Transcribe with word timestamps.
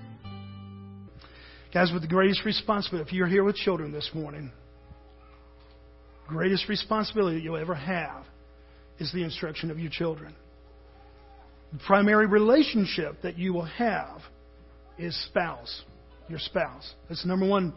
Guys, 1.74 1.94
with 1.94 2.02
the 2.02 2.08
greatest 2.08 2.44
responsibility, 2.44 3.08
if 3.08 3.14
you're 3.14 3.28
here 3.28 3.46
with 3.46 3.56
children 3.56 3.94
this 3.94 4.10
morning, 4.14 4.52
greatest 6.28 6.68
responsibility 6.68 7.40
you'll 7.40 7.56
ever 7.56 7.76
have 7.76 8.26
is 9.00 9.10
the 9.14 9.24
instruction 9.24 9.72
of 9.72 9.80
your 9.80 9.90
children. 9.90 10.36
The 11.72 11.80
primary 11.88 12.28
relationship 12.28 13.22
that 13.24 13.38
you 13.38 13.54
will 13.54 13.66
have 13.66 14.20
is 15.00 15.18
spouse, 15.26 15.84
your 16.30 16.40
spouse. 16.40 16.94
That's 17.10 17.22
the 17.24 17.30
number 17.30 17.48
one 17.48 17.74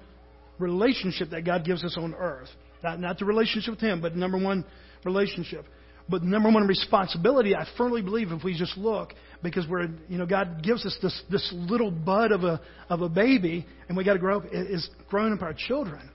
relationship 0.58 1.30
that 1.30 1.44
God 1.44 1.64
gives 1.64 1.84
us 1.84 1.96
on 1.98 2.14
earth. 2.14 2.48
Not, 2.82 3.00
not 3.00 3.18
the 3.18 3.24
relationship 3.24 3.72
with 3.72 3.80
Him, 3.80 4.00
but 4.00 4.12
the 4.12 4.18
number 4.18 4.38
one 4.38 4.64
relationship. 5.04 5.64
But 6.08 6.20
the 6.20 6.28
number 6.28 6.50
one 6.50 6.66
responsibility, 6.66 7.56
I 7.56 7.66
firmly 7.76 8.00
believe, 8.00 8.30
if 8.30 8.44
we 8.44 8.56
just 8.56 8.76
look, 8.78 9.12
because 9.42 9.66
we're, 9.68 9.88
you 10.08 10.18
know, 10.18 10.26
God 10.26 10.62
gives 10.62 10.86
us 10.86 10.96
this, 11.02 11.20
this 11.30 11.52
little 11.52 11.90
bud 11.90 12.30
of 12.30 12.44
a, 12.44 12.60
of 12.88 13.02
a 13.02 13.08
baby, 13.08 13.66
and 13.88 13.96
we 13.96 14.04
got 14.04 14.12
to 14.12 14.18
grow 14.20 14.38
up, 14.38 14.44
is 14.52 14.88
growing 15.08 15.32
up 15.32 15.42
our 15.42 15.54
children. 15.54 16.10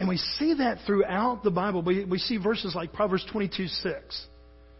And 0.00 0.08
we 0.08 0.16
see 0.16 0.54
that 0.54 0.78
throughout 0.86 1.44
the 1.44 1.50
Bible. 1.50 1.82
We, 1.82 2.04
we 2.04 2.18
see 2.18 2.38
verses 2.38 2.74
like 2.74 2.92
Proverbs 2.92 3.26
22 3.30 3.68
6. 3.68 4.26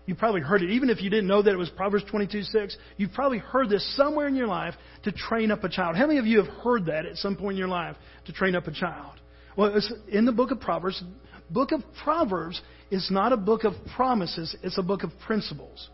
You 0.06 0.14
probably 0.14 0.40
heard 0.40 0.62
it. 0.62 0.70
Even 0.70 0.90
if 0.90 1.00
you 1.00 1.10
didn't 1.10 1.28
know 1.28 1.42
that 1.42 1.52
it 1.52 1.56
was 1.56 1.70
Proverbs 1.70 2.04
22 2.10 2.42
6, 2.42 2.76
you've 2.96 3.12
probably 3.12 3.38
heard 3.38 3.68
this 3.68 3.96
somewhere 3.96 4.26
in 4.26 4.34
your 4.34 4.48
life 4.48 4.74
to 5.04 5.12
train 5.12 5.50
up 5.50 5.62
a 5.62 5.68
child. 5.68 5.96
How 5.96 6.06
many 6.06 6.18
of 6.18 6.26
you 6.26 6.42
have 6.42 6.52
heard 6.62 6.86
that 6.86 7.06
at 7.06 7.16
some 7.16 7.36
point 7.36 7.54
in 7.54 7.58
your 7.58 7.68
life 7.68 7.96
to 8.26 8.32
train 8.32 8.56
up 8.56 8.66
a 8.66 8.72
child? 8.72 9.20
Well, 9.56 9.76
it's 9.76 9.92
in 10.08 10.24
the 10.24 10.32
book 10.32 10.50
of 10.50 10.60
Proverbs. 10.60 11.02
Book 11.50 11.72
of 11.72 11.82
Proverbs 12.02 12.60
is 12.90 13.08
not 13.10 13.32
a 13.32 13.36
book 13.36 13.64
of 13.64 13.74
promises, 13.94 14.56
it's 14.62 14.78
a 14.78 14.82
book 14.82 15.02
of 15.02 15.10
principles. 15.26 15.88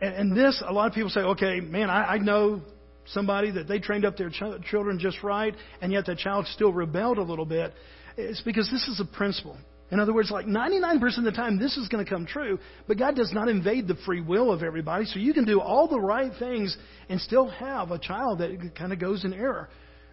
And, 0.00 0.14
and 0.14 0.36
this, 0.36 0.62
a 0.66 0.72
lot 0.72 0.86
of 0.86 0.94
people 0.94 1.10
say, 1.10 1.20
okay, 1.20 1.60
man, 1.60 1.90
I, 1.90 2.14
I 2.14 2.18
know 2.18 2.62
somebody 3.06 3.50
that 3.52 3.68
they 3.68 3.78
trained 3.78 4.04
up 4.04 4.16
their 4.16 4.30
ch- 4.30 4.62
children 4.70 4.98
just 4.98 5.22
right, 5.22 5.54
and 5.80 5.92
yet 5.92 6.06
the 6.06 6.14
child 6.14 6.46
still 6.46 6.72
rebelled 6.72 7.18
a 7.18 7.22
little 7.22 7.46
bit. 7.46 7.72
It's 8.16 8.40
because 8.42 8.70
this 8.70 8.86
is 8.88 9.00
a 9.00 9.16
principle. 9.16 9.56
In 9.90 10.00
other 10.00 10.12
words, 10.12 10.30
like 10.30 10.46
99% 10.46 11.18
of 11.18 11.24
the 11.24 11.32
time, 11.32 11.58
this 11.58 11.76
is 11.78 11.88
going 11.88 12.04
to 12.04 12.10
come 12.10 12.26
true, 12.26 12.58
but 12.86 12.98
God 12.98 13.16
does 13.16 13.32
not 13.32 13.48
invade 13.48 13.88
the 13.88 13.96
free 14.04 14.20
will 14.20 14.52
of 14.52 14.62
everybody. 14.62 15.06
So 15.06 15.18
you 15.18 15.32
can 15.32 15.44
do 15.44 15.60
all 15.60 15.88
the 15.88 16.00
right 16.00 16.32
things 16.38 16.76
and 17.08 17.20
still 17.20 17.48
have 17.48 17.90
a 17.90 17.98
child 17.98 18.40
that 18.40 18.72
kind 18.76 18.92
of 18.92 19.00
goes 19.00 19.24
in 19.24 19.32
error. 19.32 19.70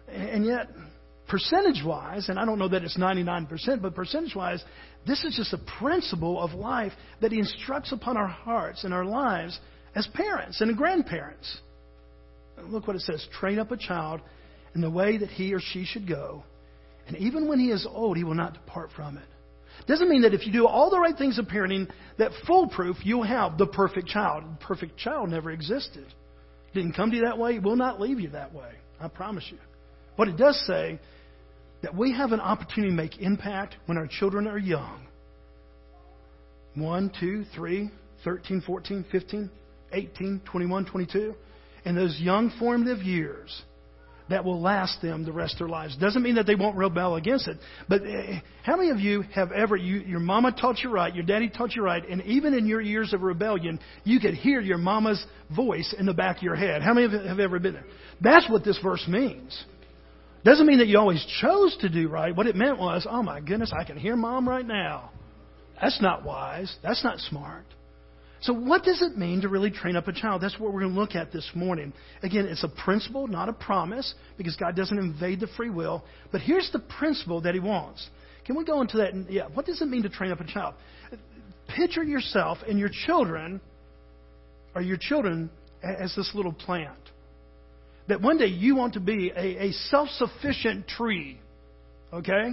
And 0.08 0.46
yet, 0.46 0.68
percentage 1.28 1.84
wise, 1.84 2.30
and 2.30 2.38
I 2.38 2.46
don't 2.46 2.58
know 2.58 2.68
that 2.68 2.84
it's 2.84 2.96
99%, 2.96 3.82
but 3.82 3.94
percentage 3.94 4.34
wise, 4.34 4.64
this 5.06 5.22
is 5.24 5.36
just 5.36 5.52
a 5.52 5.60
principle 5.78 6.40
of 6.40 6.52
life 6.52 6.92
that 7.20 7.32
He 7.32 7.38
instructs 7.38 7.92
upon 7.92 8.16
our 8.16 8.28
hearts 8.28 8.84
and 8.84 8.94
our 8.94 9.04
lives 9.04 9.58
as 9.94 10.06
parents 10.14 10.60
and 10.60 10.76
grandparents. 10.76 11.58
Look 12.64 12.86
what 12.86 12.96
it 12.96 13.02
says 13.02 13.26
train 13.38 13.58
up 13.58 13.70
a 13.72 13.76
child 13.76 14.20
in 14.74 14.80
the 14.80 14.90
way 14.90 15.18
that 15.18 15.30
he 15.30 15.52
or 15.54 15.60
she 15.60 15.84
should 15.84 16.08
go, 16.08 16.44
and 17.06 17.16
even 17.16 17.48
when 17.48 17.58
he 17.58 17.70
is 17.70 17.86
old, 17.88 18.16
he 18.16 18.24
will 18.24 18.34
not 18.34 18.54
depart 18.54 18.90
from 18.94 19.16
it. 19.16 19.24
Doesn't 19.86 20.08
mean 20.08 20.22
that 20.22 20.34
if 20.34 20.46
you 20.46 20.52
do 20.52 20.66
all 20.66 20.90
the 20.90 20.98
right 20.98 21.16
things 21.16 21.38
of 21.38 21.46
parenting, 21.46 21.88
that 22.18 22.32
foolproof 22.46 22.96
you'll 23.04 23.22
have 23.22 23.58
the 23.58 23.66
perfect 23.66 24.08
child. 24.08 24.44
The 24.44 24.64
perfect 24.64 24.96
child 24.96 25.28
never 25.30 25.50
existed. 25.50 26.06
Didn't 26.74 26.94
come 26.94 27.10
to 27.10 27.16
you 27.16 27.22
that 27.22 27.38
way, 27.38 27.58
will 27.58 27.76
not 27.76 28.00
leave 28.00 28.20
you 28.20 28.30
that 28.30 28.54
way. 28.54 28.70
I 29.00 29.08
promise 29.08 29.44
you. 29.50 29.58
What 30.16 30.28
it 30.28 30.36
does 30.36 30.60
say 30.66 30.98
that 31.82 31.94
we 31.94 32.12
have 32.12 32.32
an 32.32 32.40
opportunity 32.40 32.90
to 32.90 32.96
make 32.96 33.18
impact 33.18 33.76
when 33.86 33.98
our 33.98 34.06
children 34.06 34.46
are 34.46 34.58
young. 34.58 35.06
1, 36.74 37.12
2, 37.20 37.44
3, 37.54 37.90
13, 38.24 38.60
14, 38.66 39.04
15, 39.10 39.50
18, 39.92 40.40
21, 40.44 40.84
22. 40.86 41.34
In 41.84 41.94
those 41.94 42.18
young 42.20 42.52
formative 42.58 42.98
years, 42.98 43.62
that 44.28 44.44
will 44.44 44.60
last 44.60 45.00
them 45.02 45.24
the 45.24 45.32
rest 45.32 45.54
of 45.54 45.58
their 45.60 45.68
lives. 45.68 45.96
Doesn't 45.96 46.22
mean 46.22 46.34
that 46.34 46.46
they 46.46 46.54
won't 46.54 46.76
rebel 46.76 47.16
against 47.16 47.46
it. 47.48 47.58
But 47.88 48.02
eh, 48.02 48.40
how 48.62 48.76
many 48.76 48.90
of 48.90 48.98
you 48.98 49.22
have 49.34 49.52
ever, 49.52 49.76
you, 49.76 49.98
your 49.98 50.20
mama 50.20 50.52
taught 50.52 50.78
you 50.82 50.90
right, 50.90 51.14
your 51.14 51.24
daddy 51.24 51.48
taught 51.48 51.74
you 51.74 51.82
right, 51.82 52.06
and 52.08 52.22
even 52.22 52.54
in 52.54 52.66
your 52.66 52.80
years 52.80 53.12
of 53.12 53.22
rebellion, 53.22 53.78
you 54.04 54.18
could 54.20 54.34
hear 54.34 54.60
your 54.60 54.78
mama's 54.78 55.24
voice 55.54 55.94
in 55.98 56.06
the 56.06 56.14
back 56.14 56.38
of 56.38 56.42
your 56.42 56.56
head? 56.56 56.82
How 56.82 56.92
many 56.94 57.06
of 57.06 57.12
you 57.12 57.20
have 57.20 57.40
ever 57.40 57.58
been 57.58 57.74
there? 57.74 57.86
That's 58.20 58.48
what 58.50 58.64
this 58.64 58.78
verse 58.82 59.04
means. 59.06 59.64
Doesn't 60.44 60.66
mean 60.66 60.78
that 60.78 60.86
you 60.86 60.98
always 60.98 61.24
chose 61.40 61.76
to 61.80 61.88
do 61.88 62.08
right. 62.08 62.34
What 62.34 62.46
it 62.46 62.54
meant 62.56 62.78
was, 62.78 63.06
oh 63.10 63.22
my 63.22 63.40
goodness, 63.40 63.72
I 63.78 63.84
can 63.84 63.96
hear 63.96 64.16
mom 64.16 64.48
right 64.48 64.66
now. 64.66 65.10
That's 65.80 66.00
not 66.00 66.24
wise. 66.24 66.74
That's 66.82 67.02
not 67.04 67.18
smart. 67.18 67.64
So, 68.40 68.52
what 68.52 68.84
does 68.84 69.00
it 69.00 69.16
mean 69.16 69.40
to 69.42 69.48
really 69.48 69.70
train 69.70 69.96
up 69.96 70.08
a 70.08 70.12
child? 70.12 70.42
That's 70.42 70.58
what 70.58 70.72
we're 70.72 70.82
going 70.82 70.94
to 70.94 71.00
look 71.00 71.14
at 71.14 71.32
this 71.32 71.48
morning. 71.54 71.92
Again, 72.22 72.44
it's 72.46 72.64
a 72.64 72.68
principle, 72.68 73.26
not 73.26 73.48
a 73.48 73.52
promise, 73.52 74.14
because 74.36 74.56
God 74.56 74.76
doesn't 74.76 74.98
invade 74.98 75.40
the 75.40 75.46
free 75.56 75.70
will. 75.70 76.04
But 76.32 76.42
here's 76.42 76.70
the 76.72 76.78
principle 76.78 77.40
that 77.42 77.54
He 77.54 77.60
wants. 77.60 78.08
Can 78.44 78.56
we 78.56 78.64
go 78.64 78.82
into 78.82 78.98
that? 78.98 79.12
Yeah, 79.30 79.48
what 79.52 79.66
does 79.66 79.80
it 79.80 79.86
mean 79.86 80.02
to 80.02 80.08
train 80.08 80.32
up 80.32 80.40
a 80.40 80.46
child? 80.46 80.74
Picture 81.68 82.04
yourself 82.04 82.58
and 82.68 82.78
your 82.78 82.90
children, 83.06 83.60
or 84.74 84.82
your 84.82 84.98
children, 85.00 85.50
as 85.82 86.14
this 86.14 86.30
little 86.34 86.52
plant. 86.52 86.98
That 88.08 88.20
one 88.20 88.38
day 88.38 88.46
you 88.46 88.76
want 88.76 88.94
to 88.94 89.00
be 89.00 89.32
a, 89.34 89.66
a 89.68 89.72
self 89.72 90.08
sufficient 90.10 90.86
tree. 90.86 91.40
Okay? 92.12 92.50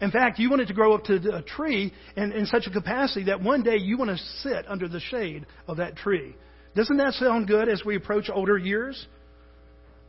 In 0.00 0.10
fact, 0.10 0.38
you 0.38 0.50
want 0.50 0.62
it 0.62 0.66
to 0.66 0.74
grow 0.74 0.94
up 0.94 1.04
to 1.04 1.34
a 1.34 1.42
tree 1.42 1.92
in, 2.16 2.32
in 2.32 2.46
such 2.46 2.66
a 2.66 2.70
capacity 2.70 3.24
that 3.26 3.42
one 3.42 3.62
day 3.62 3.76
you 3.76 3.96
want 3.96 4.10
to 4.10 4.18
sit 4.42 4.68
under 4.68 4.88
the 4.88 5.00
shade 5.00 5.46
of 5.66 5.78
that 5.78 5.96
tree. 5.96 6.36
Doesn't 6.74 6.98
that 6.98 7.14
sound 7.14 7.48
good 7.48 7.68
as 7.68 7.82
we 7.84 7.96
approach 7.96 8.28
older 8.32 8.58
years? 8.58 9.06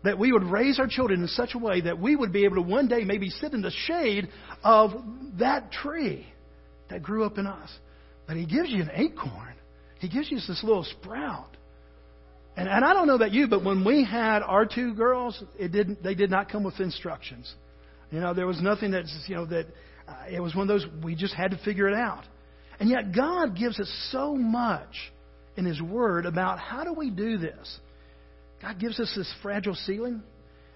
That 0.04 0.20
we 0.20 0.32
would 0.32 0.44
raise 0.44 0.80
our 0.80 0.88
children 0.88 1.22
in 1.22 1.28
such 1.28 1.56
a 1.56 1.58
way 1.58 1.82
that 1.82 2.00
we 2.00 2.16
would 2.16 2.34
be 2.34 2.46
able 2.46 2.56
to 2.56 2.62
one 2.62 2.88
day 2.88 3.04
maybe 3.04 3.30
sit 3.30 3.54
in 3.54 3.62
the 3.62 3.72
shade 3.72 4.28
of 4.64 4.92
that 5.40 5.72
tree 5.72 6.28
that 6.90 7.02
grew 7.02 7.24
up 7.24 7.38
in 7.38 7.48
us. 7.48 7.70
But 8.28 8.36
He 8.36 8.46
gives 8.46 8.70
you 8.70 8.82
an 8.82 8.92
acorn, 8.94 9.56
He 10.00 10.10
gives 10.10 10.30
you 10.30 10.38
this 10.38 10.62
little 10.64 10.84
sprout. 10.84 11.56
And, 12.58 12.68
and 12.68 12.84
I 12.84 12.94
don't 12.94 13.08
know 13.08 13.16
about 13.16 13.32
you, 13.32 13.48
but 13.48 13.64
when 13.64 13.86
we 13.86 14.04
had 14.04 14.42
our 14.42 14.66
two 14.66 14.96
girls, 14.96 15.42
it 15.60 15.72
didn't, 15.72 16.04
they 16.04 16.16
did 16.16 16.32
not 16.32 16.50
come 16.50 16.64
with 16.64 16.80
instructions. 16.80 17.54
You 18.12 18.20
know, 18.20 18.34
there 18.34 18.48
was 18.48 18.62
nothing 18.62 18.92
that's, 18.92 19.14
you 19.28 19.36
know, 19.36 19.46
that 19.48 19.68
uh, 20.08 20.14
it 20.32 20.40
was 20.40 20.56
one 20.56 20.70
of 20.70 20.80
those, 20.80 20.88
we 21.04 21.16
just 21.16 21.34
had 21.34 21.52
to 21.52 21.58
figure 21.64 21.88
it 21.88 21.96
out. 21.96 22.24
And 22.80 22.90
yet 22.90 23.14
God 23.14 23.56
gives 23.58 23.80
us 23.80 23.92
so 24.12 24.36
much 24.36 24.96
in 25.56 25.66
His 25.66 25.82
Word 25.82 26.26
about 26.26 26.60
how 26.60 26.84
do 26.84 26.94
we 26.94 27.10
do 27.10 27.38
this. 27.38 27.80
God 28.62 28.80
gives 28.80 29.00
us 29.00 29.12
this 29.16 29.32
fragile 29.42 29.76
seedling, 29.76 30.22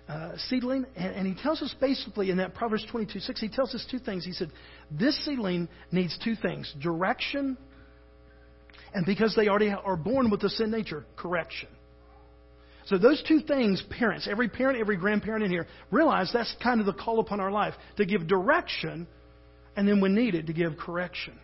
uh, 0.09 0.33
seedling, 0.49 0.85
and, 0.95 1.15
and, 1.15 1.27
He 1.27 1.41
tells 1.41 1.61
us 1.61 1.73
basically 1.79 2.31
in 2.31 2.37
that 2.37 2.53
Proverbs 2.53 2.85
22 2.91 3.19
6, 3.19 3.39
He 3.39 3.49
tells 3.49 3.73
us 3.73 3.85
two 3.89 3.99
things. 3.99 4.25
He 4.25 4.33
said, 4.33 4.51
This 4.91 5.23
seedling 5.25 5.69
needs 5.91 6.17
two 6.23 6.35
things 6.35 6.73
direction, 6.81 7.57
and 8.93 9.05
because 9.05 9.35
they 9.35 9.47
already 9.47 9.69
are 9.69 9.95
born 9.95 10.29
with 10.29 10.41
the 10.41 10.49
sin 10.49 10.71
nature, 10.71 11.05
correction. 11.15 11.69
So 12.85 12.97
those 12.97 13.23
two 13.27 13.41
things, 13.41 13.83
parents, 13.89 14.27
every 14.29 14.49
parent, 14.49 14.79
every 14.79 14.97
grandparent 14.97 15.43
in 15.43 15.51
here, 15.51 15.67
realize 15.91 16.31
that's 16.33 16.53
kind 16.61 16.79
of 16.79 16.85
the 16.85 16.93
call 16.93 17.19
upon 17.19 17.39
our 17.39 17.51
life 17.51 17.73
to 17.97 18.05
give 18.05 18.27
direction, 18.27 19.07
and 19.75 19.87
then 19.87 20.01
when 20.01 20.15
needed, 20.15 20.47
to 20.47 20.53
give 20.53 20.77
correction. 20.77 21.39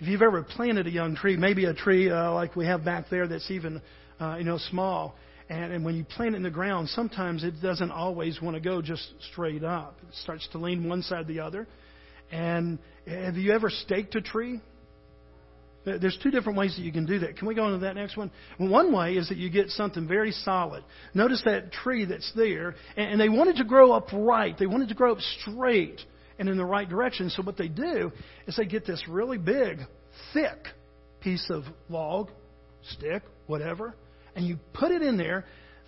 If 0.00 0.08
you've 0.08 0.22
ever 0.22 0.42
planted 0.42 0.86
a 0.86 0.90
young 0.90 1.16
tree, 1.16 1.36
maybe 1.36 1.64
a 1.64 1.74
tree 1.74 2.10
uh, 2.10 2.32
like 2.32 2.56
we 2.56 2.66
have 2.66 2.84
back 2.84 3.06
there 3.10 3.26
that's 3.26 3.50
even, 3.50 3.80
uh, 4.20 4.36
you 4.38 4.44
know, 4.44 4.58
small, 4.58 5.14
and, 5.48 5.72
and 5.72 5.84
when 5.84 5.94
you 5.94 6.04
plant 6.04 6.34
it 6.34 6.38
in 6.38 6.42
the 6.42 6.50
ground, 6.50 6.88
sometimes 6.88 7.44
it 7.44 7.62
doesn't 7.62 7.90
always 7.90 8.42
want 8.42 8.56
to 8.56 8.60
go 8.60 8.82
just 8.82 9.08
straight 9.30 9.62
up. 9.62 9.96
It 10.08 10.14
starts 10.16 10.48
to 10.52 10.58
lean 10.58 10.88
one 10.88 11.02
side 11.02 11.20
or 11.20 11.24
the 11.24 11.40
other. 11.40 11.66
And 12.32 12.78
have 13.06 13.36
you 13.36 13.52
ever 13.52 13.70
staked 13.70 14.16
a 14.16 14.20
tree? 14.20 14.60
There's 15.86 16.18
two 16.20 16.32
different 16.32 16.58
ways 16.58 16.74
that 16.76 16.82
you 16.82 16.90
can 16.90 17.06
do 17.06 17.20
that. 17.20 17.36
Can 17.36 17.46
we 17.46 17.54
go 17.54 17.62
on 17.62 17.70
to 17.70 17.78
that 17.78 17.94
next 17.94 18.16
one? 18.16 18.32
One 18.58 18.92
way 18.92 19.14
is 19.14 19.28
that 19.28 19.38
you 19.38 19.48
get 19.48 19.70
something 19.70 20.08
very 20.08 20.32
solid. 20.32 20.82
Notice 21.14 21.42
that 21.44 21.70
tree 21.70 22.04
that's 22.04 22.32
there, 22.34 22.74
and 22.96 23.20
they 23.20 23.28
want 23.28 23.50
it 23.50 23.56
to 23.58 23.64
grow 23.64 23.92
up 23.92 24.08
right. 24.12 24.58
They 24.58 24.66
want 24.66 24.82
it 24.82 24.88
to 24.88 24.94
grow 24.94 25.12
up 25.12 25.20
straight 25.40 26.00
and 26.40 26.48
in 26.48 26.56
the 26.56 26.64
right 26.64 26.88
direction. 26.88 27.30
So 27.30 27.42
what 27.42 27.56
they 27.56 27.68
do 27.68 28.10
is 28.48 28.56
they 28.56 28.66
get 28.66 28.84
this 28.84 29.04
really 29.08 29.38
big, 29.38 29.78
thick 30.34 30.58
piece 31.20 31.48
of 31.50 31.62
log, 31.88 32.30
stick, 32.90 33.22
whatever, 33.46 33.94
and 34.34 34.44
you 34.44 34.58
put 34.74 34.90
it 34.90 35.02
in 35.02 35.16
there, 35.16 35.44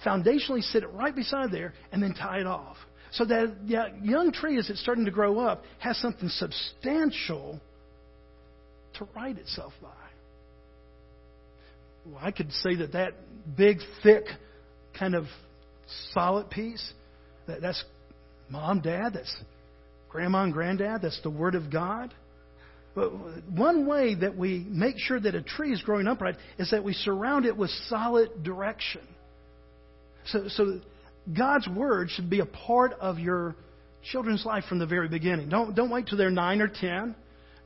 foundationally 0.07 0.63
sit 0.63 0.85
it 0.85 0.93
right 0.93 1.15
beside 1.15 1.51
there, 1.51 1.75
and 1.91 2.01
then 2.01 2.15
tie 2.15 2.39
it 2.39 2.47
off. 2.47 2.77
So 3.11 3.25
that 3.25 3.57
young 4.03 4.31
tree, 4.33 4.59
as 4.59 4.71
it's 4.71 4.81
starting 4.81 5.07
to 5.07 5.11
grow 5.11 5.41
up, 5.41 5.65
has 5.81 5.97
something 5.99 6.29
substantial 6.29 7.61
to 8.99 9.09
right 9.15 9.37
itself 9.37 9.73
by. 9.83 9.89
Well, 12.07 12.21
I 12.21 12.31
could 12.31 12.53
say 12.53 12.77
that 12.77 12.93
that 12.93 13.13
big, 13.57 13.79
thick, 14.03 14.25
kind 14.99 15.15
of 15.15 15.25
solid 16.13 16.51
piece, 16.51 16.93
That, 17.47 17.61
that's 17.61 17.83
mom, 18.51 18.81
dad, 18.81 19.11
that's 19.15 19.35
grandma 20.09 20.45
and 20.45 20.53
granddad, 20.53 21.03
that's 21.03 21.21
the 21.23 21.31
Word 21.31 21.55
of 21.55 21.71
God. 21.71 22.15
But 22.95 23.13
one 23.51 23.87
way 23.87 24.15
that 24.17 24.37
we 24.37 24.67
make 24.69 24.97
sure 24.99 25.21
that 25.21 25.35
a 25.35 25.43
tree 25.43 25.73
is 25.73 25.81
growing 25.83 26.09
upright 26.09 26.37
is 26.59 26.71
that 26.71 26.83
we 26.83 26.95
surround 26.95 27.47
it 27.47 27.57
with 27.57 27.71
solid 27.89 28.43
direction. 28.43 29.03
So, 30.27 30.49
so 30.49 30.81
God's 31.37 31.69
Word 31.69 32.11
should 32.11 32.31
be 32.31 32.41
a 32.41 32.47
part 32.47 32.93
of 32.95 33.19
your 33.19 33.55
children's 34.11 34.45
life 34.45 34.65
from 34.69 34.79
the 34.79 34.87
very 34.87 35.09
beginning. 35.09 35.49
Don't, 35.49 35.75
don't 35.75 35.91
wait 35.91 36.07
till 36.07 36.19
they're 36.19 36.31
9 36.31 36.61
or 36.61 36.69
10. 36.69 37.15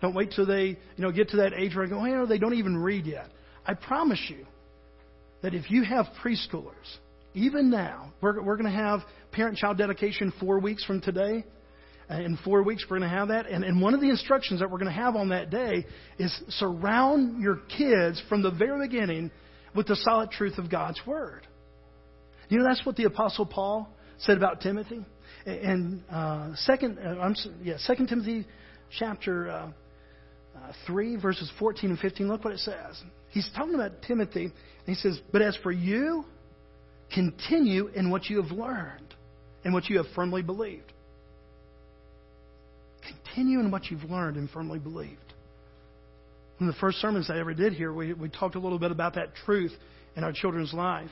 Don't 0.02 0.14
wait 0.14 0.32
till 0.34 0.44
they 0.44 0.66
you 0.66 0.76
know, 0.98 1.12
get 1.12 1.30
to 1.30 1.38
that 1.38 1.54
age 1.54 1.74
where 1.74 1.86
I 1.86 1.88
go, 1.88 1.98
well, 1.98 2.08
you 2.08 2.16
know, 2.16 2.26
they 2.26 2.38
don't 2.38 2.54
even 2.54 2.76
read 2.76 3.06
yet. 3.06 3.28
I 3.64 3.74
promise 3.74 4.20
you 4.28 4.44
that 5.42 5.54
if 5.54 5.70
you 5.70 5.84
have 5.84 6.06
preschoolers, 6.22 6.98
even 7.34 7.70
now, 7.70 8.12
we're, 8.20 8.42
we're 8.42 8.56
going 8.56 8.70
to 8.70 8.76
have 8.76 9.00
parent 9.30 9.56
child 9.56 9.78
dedication 9.78 10.32
four 10.40 10.58
weeks 10.58 10.84
from 10.84 11.00
today. 11.00 11.44
Uh, 12.10 12.14
in 12.16 12.36
four 12.44 12.64
weeks, 12.64 12.84
we're 12.90 12.98
going 12.98 13.08
to 13.08 13.16
have 13.16 13.28
that. 13.28 13.46
And, 13.46 13.64
and 13.64 13.80
one 13.80 13.94
of 13.94 14.00
the 14.00 14.10
instructions 14.10 14.58
that 14.58 14.68
we're 14.68 14.78
going 14.78 14.92
to 14.92 15.00
have 15.00 15.14
on 15.14 15.28
that 15.28 15.50
day 15.50 15.86
is 16.18 16.36
surround 16.48 17.40
your 17.40 17.60
kids 17.78 18.20
from 18.28 18.42
the 18.42 18.50
very 18.50 18.88
beginning 18.88 19.30
with 19.74 19.86
the 19.86 19.96
solid 19.96 20.32
truth 20.32 20.58
of 20.58 20.68
God's 20.68 21.00
Word. 21.06 21.46
You 22.48 22.58
know, 22.58 22.64
that's 22.64 22.84
what 22.84 22.96
the 22.96 23.04
Apostle 23.04 23.46
Paul 23.46 23.88
said 24.18 24.36
about 24.36 24.60
Timothy. 24.60 25.06
And 25.46 26.02
uh, 26.10 26.54
second, 26.56 26.98
uh, 26.98 27.20
I'm, 27.20 27.36
yeah, 27.62 27.78
Second 27.78 28.08
Timothy 28.08 28.46
chapter 28.98 29.48
uh, 29.48 29.68
uh, 30.62 30.72
three, 30.86 31.16
verses 31.16 31.50
fourteen 31.58 31.90
and 31.90 31.98
fifteen. 31.98 32.28
Look 32.28 32.44
what 32.44 32.54
it 32.54 32.60
says. 32.60 33.02
He's 33.30 33.48
talking 33.56 33.74
about 33.74 34.02
Timothy, 34.06 34.44
and 34.44 34.52
he 34.86 34.94
says, 34.94 35.20
"But 35.32 35.42
as 35.42 35.56
for 35.62 35.72
you, 35.72 36.24
continue 37.14 37.88
in 37.88 38.10
what 38.10 38.26
you 38.26 38.40
have 38.42 38.52
learned 38.52 39.14
and 39.64 39.74
what 39.74 39.88
you 39.88 39.96
have 39.98 40.06
firmly 40.14 40.42
believed." 40.42 40.92
Continue 43.34 43.58
in 43.58 43.70
what 43.70 43.90
you've 43.90 44.04
learned 44.04 44.36
and 44.36 44.48
firmly 44.50 44.78
believed. 44.78 45.18
One 46.58 46.68
of 46.68 46.74
the 46.74 46.80
first 46.80 46.98
sermons 46.98 47.28
I 47.28 47.40
ever 47.40 47.52
did 47.52 47.72
here, 47.72 47.92
we, 47.92 48.12
we 48.12 48.28
talked 48.28 48.54
a 48.54 48.60
little 48.60 48.78
bit 48.78 48.92
about 48.92 49.14
that 49.16 49.34
truth 49.44 49.72
in 50.14 50.22
our 50.22 50.32
children's 50.32 50.72
life. 50.72 51.10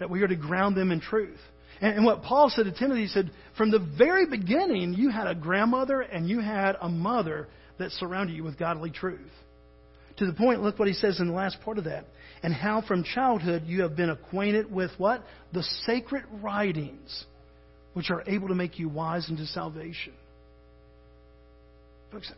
That 0.00 0.10
we 0.10 0.22
are 0.22 0.26
to 0.26 0.34
ground 0.34 0.76
them 0.76 0.90
in 0.90 1.00
truth. 1.00 1.38
And, 1.80 1.98
and 1.98 2.04
what 2.04 2.22
Paul 2.22 2.50
said 2.50 2.64
to 2.64 2.72
Timothy, 2.72 3.02
he 3.02 3.06
said, 3.06 3.30
from 3.56 3.70
the 3.70 3.78
very 3.78 4.26
beginning, 4.26 4.94
you 4.94 5.10
had 5.10 5.28
a 5.28 5.34
grandmother 5.36 6.00
and 6.00 6.28
you 6.28 6.40
had 6.40 6.76
a 6.80 6.88
mother 6.88 7.46
that 7.80 7.90
surrounded 7.92 8.34
you 8.34 8.44
with 8.44 8.58
godly 8.58 8.90
truth. 8.90 9.20
To 10.18 10.26
the 10.26 10.32
point, 10.32 10.62
look 10.62 10.78
what 10.78 10.88
he 10.88 10.94
says 10.94 11.18
in 11.18 11.28
the 11.28 11.34
last 11.34 11.58
part 11.64 11.78
of 11.78 11.84
that. 11.84 12.04
And 12.42 12.54
how 12.54 12.82
from 12.82 13.04
childhood 13.04 13.64
you 13.66 13.82
have 13.82 13.96
been 13.96 14.10
acquainted 14.10 14.70
with 14.70 14.90
what? 14.98 15.24
The 15.52 15.62
sacred 15.86 16.24
writings, 16.42 17.24
which 17.94 18.10
are 18.10 18.22
able 18.26 18.48
to 18.48 18.54
make 18.54 18.78
you 18.78 18.88
wise 18.88 19.28
into 19.28 19.46
salvation. 19.46 20.12
Folks, 22.12 22.30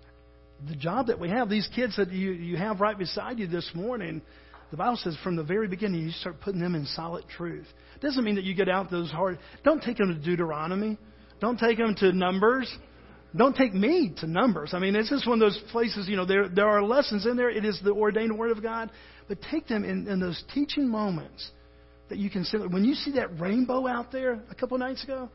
the 0.68 0.76
job 0.76 1.08
that 1.08 1.18
we 1.18 1.28
have, 1.30 1.48
these 1.48 1.68
kids 1.74 1.96
that 1.96 2.12
you, 2.12 2.32
you 2.32 2.56
have 2.56 2.80
right 2.80 2.96
beside 2.96 3.38
you 3.38 3.46
this 3.46 3.68
morning, 3.74 4.22
the 4.70 4.76
Bible 4.76 4.96
says 4.96 5.16
from 5.22 5.36
the 5.36 5.42
very 5.42 5.66
beginning 5.66 6.02
you 6.02 6.10
start 6.12 6.40
putting 6.40 6.60
them 6.60 6.74
in 6.74 6.86
solid 6.86 7.24
truth. 7.28 7.66
Doesn't 8.00 8.22
mean 8.24 8.36
that 8.36 8.44
you 8.44 8.54
get 8.54 8.68
out 8.68 8.90
those 8.90 9.10
hard. 9.10 9.38
Don't 9.64 9.82
take 9.82 9.96
them 9.96 10.08
to 10.08 10.24
Deuteronomy. 10.24 10.98
Don't 11.40 11.58
take 11.58 11.78
them 11.78 11.94
to 11.96 12.12
Numbers. 12.12 12.72
Don't 13.34 13.56
take 13.56 13.73
me 13.73 14.12
to 14.19 14.26
Numbers. 14.26 14.75
I 14.75 14.79
mean, 14.79 14.93
this 14.93 15.11
is 15.11 15.26
one 15.26 15.40
of 15.40 15.46
those 15.46 15.62
places, 15.70 16.08
you 16.08 16.17
know, 16.17 16.26
there, 16.26 16.49
there 16.49 16.69
are 16.69 16.82
lessons 16.82 17.25
in 17.26 17.37
there. 17.37 17.50
It 17.50 17.64
is 17.64 17.81
the 17.82 17.93
ordained 17.93 18.38
Word 18.38 18.50
of 18.50 18.62
God. 18.62 18.90
But 19.29 19.38
take 19.50 19.67
them 19.69 19.84
in, 19.84 20.06
in 20.06 20.20
those 20.20 20.43
teaching 20.52 20.88
moments 20.88 21.50
that 22.11 22.19
you 22.19 22.29
can 22.29 22.44
see. 22.44 22.58
When 22.58 22.84
you 22.84 22.94
see 22.94 23.12
that 23.12 23.40
rainbow 23.40 23.87
out 23.87 24.12
there 24.12 24.43
a 24.50 24.55
couple 24.55 24.76
nights 24.76 25.02
ago, 25.05 25.31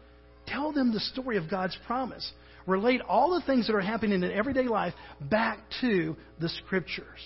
tell 0.46 0.72
them 0.72 0.94
the 0.94 1.00
story 1.00 1.38
of 1.38 1.50
God's 1.50 1.78
promise 1.88 2.32
relate 2.68 3.02
all 3.02 3.34
the 3.34 3.46
things 3.46 3.66
that 3.68 3.76
are 3.76 3.82
happening 3.82 4.22
in 4.22 4.32
everyday 4.32 4.68
life 4.68 4.94
back 5.22 5.60
to 5.82 6.16
the 6.40 6.50
Scriptures. 6.50 7.20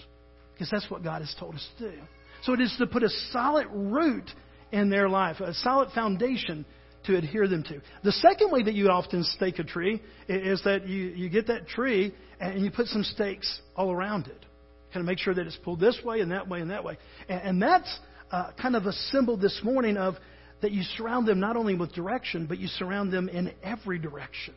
Because 0.53 0.69
that's 0.69 0.89
what 0.89 1.03
God 1.03 1.21
has 1.21 1.35
told 1.39 1.55
us 1.55 1.67
to 1.79 1.91
do. 1.91 1.97
So 2.43 2.53
it 2.53 2.61
is 2.61 2.73
to 2.77 2.87
put 2.87 3.03
a 3.03 3.09
solid 3.31 3.67
root 3.71 4.29
in 4.71 4.89
their 4.89 5.09
life, 5.09 5.39
a 5.39 5.53
solid 5.53 5.91
foundation 5.93 6.65
to 7.05 7.17
adhere 7.17 7.47
them 7.47 7.63
to. 7.63 7.81
The 8.03 8.11
second 8.11 8.51
way 8.51 8.63
that 8.63 8.73
you 8.73 8.89
often 8.89 9.23
stake 9.23 9.59
a 9.59 9.63
tree 9.63 10.01
is 10.27 10.61
that 10.63 10.87
you, 10.87 11.05
you 11.07 11.29
get 11.29 11.47
that 11.47 11.67
tree 11.67 12.13
and 12.39 12.63
you 12.63 12.71
put 12.71 12.87
some 12.87 13.03
stakes 13.03 13.61
all 13.75 13.91
around 13.91 14.27
it. 14.27 14.45
Kind 14.93 15.01
of 15.01 15.05
make 15.05 15.19
sure 15.19 15.33
that 15.33 15.47
it's 15.47 15.57
pulled 15.63 15.79
this 15.79 15.99
way 16.03 16.19
and 16.19 16.31
that 16.31 16.47
way 16.47 16.59
and 16.61 16.71
that 16.71 16.83
way. 16.83 16.97
And, 17.29 17.41
and 17.41 17.61
that's 17.61 17.99
uh, 18.31 18.51
kind 18.61 18.75
of 18.75 18.85
a 18.85 18.93
symbol 18.93 19.37
this 19.37 19.59
morning 19.63 19.97
of 19.97 20.15
that 20.61 20.71
you 20.71 20.83
surround 20.97 21.27
them 21.27 21.39
not 21.39 21.57
only 21.57 21.75
with 21.75 21.93
direction, 21.93 22.45
but 22.45 22.59
you 22.59 22.67
surround 22.67 23.11
them 23.11 23.29
in 23.29 23.53
every 23.63 23.99
direction. 23.99 24.53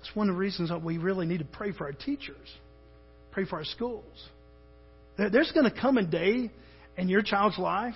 It's 0.00 0.14
one 0.14 0.28
of 0.28 0.34
the 0.34 0.38
reasons 0.38 0.68
that 0.70 0.82
we 0.82 0.98
really 0.98 1.26
need 1.26 1.38
to 1.38 1.44
pray 1.44 1.72
for 1.72 1.86
our 1.86 1.92
teachers, 1.92 2.36
pray 3.30 3.44
for 3.44 3.56
our 3.56 3.64
schools. 3.64 4.04
There's 5.16 5.52
going 5.52 5.70
to 5.70 5.80
come 5.80 5.96
a 5.96 6.04
day 6.04 6.50
in 6.96 7.08
your 7.08 7.22
child's 7.22 7.58
life 7.58 7.94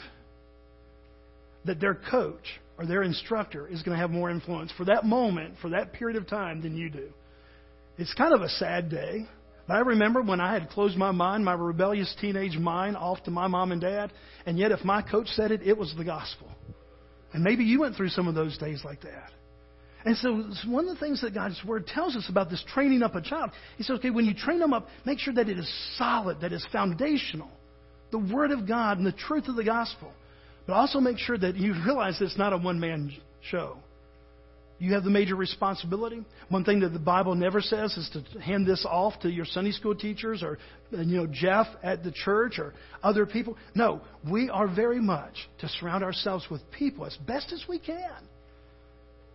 that 1.66 1.80
their 1.80 1.94
coach 2.10 2.44
or 2.78 2.86
their 2.86 3.02
instructor 3.02 3.66
is 3.66 3.82
going 3.82 3.96
to 3.96 4.00
have 4.00 4.10
more 4.10 4.30
influence 4.30 4.72
for 4.76 4.84
that 4.84 5.04
moment, 5.04 5.54
for 5.60 5.70
that 5.70 5.92
period 5.92 6.16
of 6.16 6.26
time, 6.26 6.62
than 6.62 6.76
you 6.76 6.90
do. 6.90 7.08
It's 7.98 8.12
kind 8.14 8.34
of 8.34 8.42
a 8.42 8.48
sad 8.48 8.90
day. 8.90 9.26
But 9.66 9.74
I 9.74 9.80
remember 9.80 10.22
when 10.22 10.40
I 10.40 10.52
had 10.52 10.68
closed 10.70 10.96
my 10.96 11.10
mind, 11.10 11.44
my 11.44 11.54
rebellious 11.54 12.14
teenage 12.20 12.56
mind, 12.56 12.96
off 12.96 13.22
to 13.24 13.30
my 13.30 13.48
mom 13.48 13.72
and 13.72 13.80
dad, 13.80 14.12
and 14.44 14.58
yet 14.58 14.70
if 14.70 14.84
my 14.84 15.02
coach 15.02 15.26
said 15.28 15.50
it, 15.50 15.62
it 15.62 15.76
was 15.76 15.92
the 15.96 16.04
gospel. 16.04 16.48
And 17.32 17.42
maybe 17.42 17.64
you 17.64 17.80
went 17.80 17.96
through 17.96 18.10
some 18.10 18.28
of 18.28 18.34
those 18.34 18.56
days 18.58 18.82
like 18.84 19.02
that. 19.02 19.30
And 20.04 20.16
so 20.18 20.70
one 20.70 20.88
of 20.88 20.94
the 20.94 21.00
things 21.00 21.20
that 21.22 21.34
God's 21.34 21.60
Word 21.66 21.88
tells 21.88 22.14
us 22.14 22.28
about 22.28 22.48
this 22.48 22.62
training 22.68 23.02
up 23.02 23.16
a 23.16 23.20
child, 23.20 23.50
He 23.76 23.82
says, 23.82 23.98
okay, 23.98 24.10
when 24.10 24.24
you 24.24 24.34
train 24.34 24.60
them 24.60 24.72
up, 24.72 24.86
make 25.04 25.18
sure 25.18 25.34
that 25.34 25.48
it 25.48 25.58
is 25.58 25.68
solid, 25.98 26.42
that 26.42 26.52
it's 26.52 26.66
foundational. 26.70 27.50
The 28.12 28.18
Word 28.18 28.52
of 28.52 28.68
God 28.68 28.98
and 28.98 29.06
the 29.06 29.12
truth 29.12 29.48
of 29.48 29.56
the 29.56 29.64
gospel. 29.64 30.12
But 30.66 30.74
also 30.74 31.00
make 31.00 31.18
sure 31.18 31.38
that 31.38 31.56
you 31.56 31.74
realize 31.84 32.20
it's 32.20 32.38
not 32.38 32.52
a 32.52 32.58
one 32.58 32.80
man 32.80 33.12
show. 33.50 33.78
You 34.78 34.92
have 34.92 35.04
the 35.04 35.10
major 35.10 35.36
responsibility. 35.36 36.22
One 36.50 36.64
thing 36.64 36.80
that 36.80 36.92
the 36.92 36.98
Bible 36.98 37.34
never 37.34 37.62
says 37.62 37.96
is 37.96 38.10
to 38.12 38.40
hand 38.40 38.66
this 38.66 38.84
off 38.88 39.18
to 39.20 39.30
your 39.30 39.46
Sunday 39.46 39.70
school 39.70 39.94
teachers 39.94 40.42
or 40.42 40.58
you 40.90 41.16
know 41.16 41.26
Jeff 41.26 41.66
at 41.82 42.04
the 42.04 42.12
church 42.12 42.58
or 42.58 42.74
other 43.02 43.24
people. 43.24 43.56
No, 43.74 44.02
we 44.30 44.50
are 44.50 44.68
very 44.68 45.00
much 45.00 45.48
to 45.60 45.68
surround 45.68 46.04
ourselves 46.04 46.46
with 46.50 46.60
people 46.72 47.06
as 47.06 47.16
best 47.26 47.52
as 47.52 47.64
we 47.66 47.78
can 47.78 48.12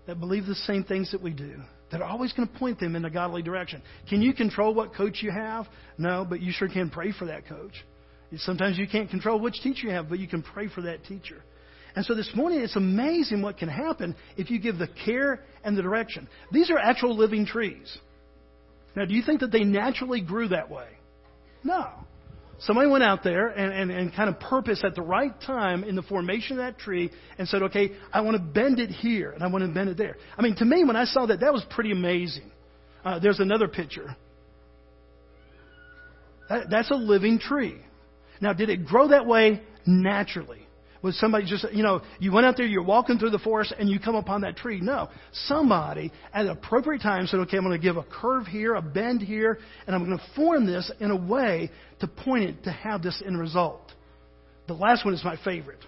that 0.05 0.19
believe 0.19 0.45
the 0.45 0.55
same 0.55 0.83
things 0.83 1.11
that 1.11 1.21
we 1.21 1.31
do, 1.31 1.55
that 1.91 2.01
are 2.01 2.09
always 2.09 2.33
going 2.33 2.47
to 2.47 2.59
point 2.59 2.79
them 2.79 2.95
in 2.95 3.05
a 3.05 3.09
godly 3.09 3.41
direction. 3.41 3.81
Can 4.09 4.21
you 4.21 4.33
control 4.33 4.73
what 4.73 4.93
coach 4.93 5.19
you 5.21 5.31
have? 5.31 5.67
No, 5.97 6.25
but 6.27 6.41
you 6.41 6.51
sure 6.51 6.67
can 6.67 6.89
pray 6.89 7.11
for 7.11 7.25
that 7.25 7.47
coach. 7.47 7.73
Sometimes 8.38 8.77
you 8.77 8.88
can't 8.88 9.09
control 9.09 9.39
which 9.39 9.61
teacher 9.61 9.88
you 9.88 9.93
have, 9.93 10.09
but 10.09 10.19
you 10.19 10.27
can 10.27 10.41
pray 10.41 10.67
for 10.67 10.81
that 10.83 11.03
teacher. 11.05 11.43
And 11.95 12.05
so 12.05 12.15
this 12.15 12.31
morning, 12.33 12.61
it's 12.61 12.77
amazing 12.77 13.41
what 13.41 13.57
can 13.57 13.67
happen 13.67 14.15
if 14.38 14.50
you 14.50 14.59
give 14.59 14.77
the 14.77 14.88
care 15.05 15.41
and 15.63 15.77
the 15.77 15.81
direction. 15.81 16.29
These 16.51 16.69
are 16.69 16.77
actual 16.77 17.17
living 17.17 17.45
trees. 17.45 17.97
Now, 18.95 19.05
do 19.05 19.13
you 19.13 19.21
think 19.23 19.41
that 19.41 19.51
they 19.51 19.63
naturally 19.63 20.21
grew 20.21 20.50
that 20.50 20.69
way? 20.69 20.88
No. 21.63 21.89
Somebody 22.59 22.89
went 22.89 23.03
out 23.03 23.23
there 23.23 23.47
and, 23.47 23.73
and, 23.73 23.91
and 23.91 24.15
kind 24.15 24.29
of 24.29 24.39
purpose 24.39 24.81
at 24.85 24.95
the 24.95 25.01
right 25.01 25.33
time 25.41 25.83
in 25.83 25.95
the 25.95 26.03
formation 26.03 26.59
of 26.59 26.65
that 26.65 26.79
tree 26.79 27.11
and 27.38 27.47
said, 27.47 27.63
okay, 27.63 27.91
I 28.13 28.21
want 28.21 28.38
to 28.38 28.43
bend 28.43 28.79
it 28.79 28.91
here 28.91 29.31
and 29.31 29.43
I 29.43 29.47
want 29.47 29.65
to 29.65 29.73
bend 29.73 29.89
it 29.89 29.97
there. 29.97 30.15
I 30.38 30.41
mean, 30.41 30.55
to 30.57 30.65
me, 30.65 30.83
when 30.83 30.95
I 30.95 31.05
saw 31.05 31.25
that, 31.25 31.39
that 31.39 31.51
was 31.51 31.65
pretty 31.71 31.91
amazing. 31.91 32.51
Uh, 33.03 33.19
there's 33.19 33.39
another 33.39 33.67
picture. 33.67 34.15
That, 36.50 36.69
that's 36.69 36.91
a 36.91 36.95
living 36.95 37.39
tree. 37.39 37.81
Now, 38.41 38.53
did 38.53 38.69
it 38.69 38.86
grow 38.86 39.10
that 39.10 39.25
way 39.25 39.62
naturally? 39.86 40.67
Was 41.01 41.19
somebody 41.19 41.45
just, 41.48 41.65
you 41.74 41.81
know, 41.81 42.01
you 42.19 42.31
went 42.31 42.45
out 42.45 42.57
there, 42.57 42.65
you're 42.65 42.83
walking 42.83 43.17
through 43.17 43.31
the 43.31 43.39
forest, 43.39 43.74
and 43.77 43.89
you 43.89 44.00
come 44.00 44.15
upon 44.15 44.41
that 44.41 44.55
tree? 44.55 44.79
No. 44.81 45.10
Somebody 45.31 46.12
at 46.31 46.45
an 46.45 46.51
appropriate 46.51 47.01
time 47.01 47.25
said, 47.25 47.39
okay, 47.41 47.57
I'm 47.57 47.63
going 47.63 47.79
to 47.79 47.83
give 47.83 47.98
a 47.98 48.03
curve 48.03 48.45
here, 48.45 48.75
a 48.75 48.81
bend 48.81 49.21
here, 49.21 49.57
and 49.88 49.95
I'm 49.95 50.05
going 50.05 50.17
to 50.17 50.24
form 50.36 50.67
this 50.67 50.91
in 51.00 51.10
a 51.10 51.15
way 51.15 51.71
to 52.01 52.07
point 52.07 52.43
it 52.43 52.63
to 52.65 52.71
have 52.71 53.01
this 53.01 53.21
end 53.25 53.39
result. 53.39 53.81
The 54.67 54.74
last 54.74 55.03
one 55.03 55.15
is 55.15 55.24
my 55.24 55.38
favorite. 55.43 55.83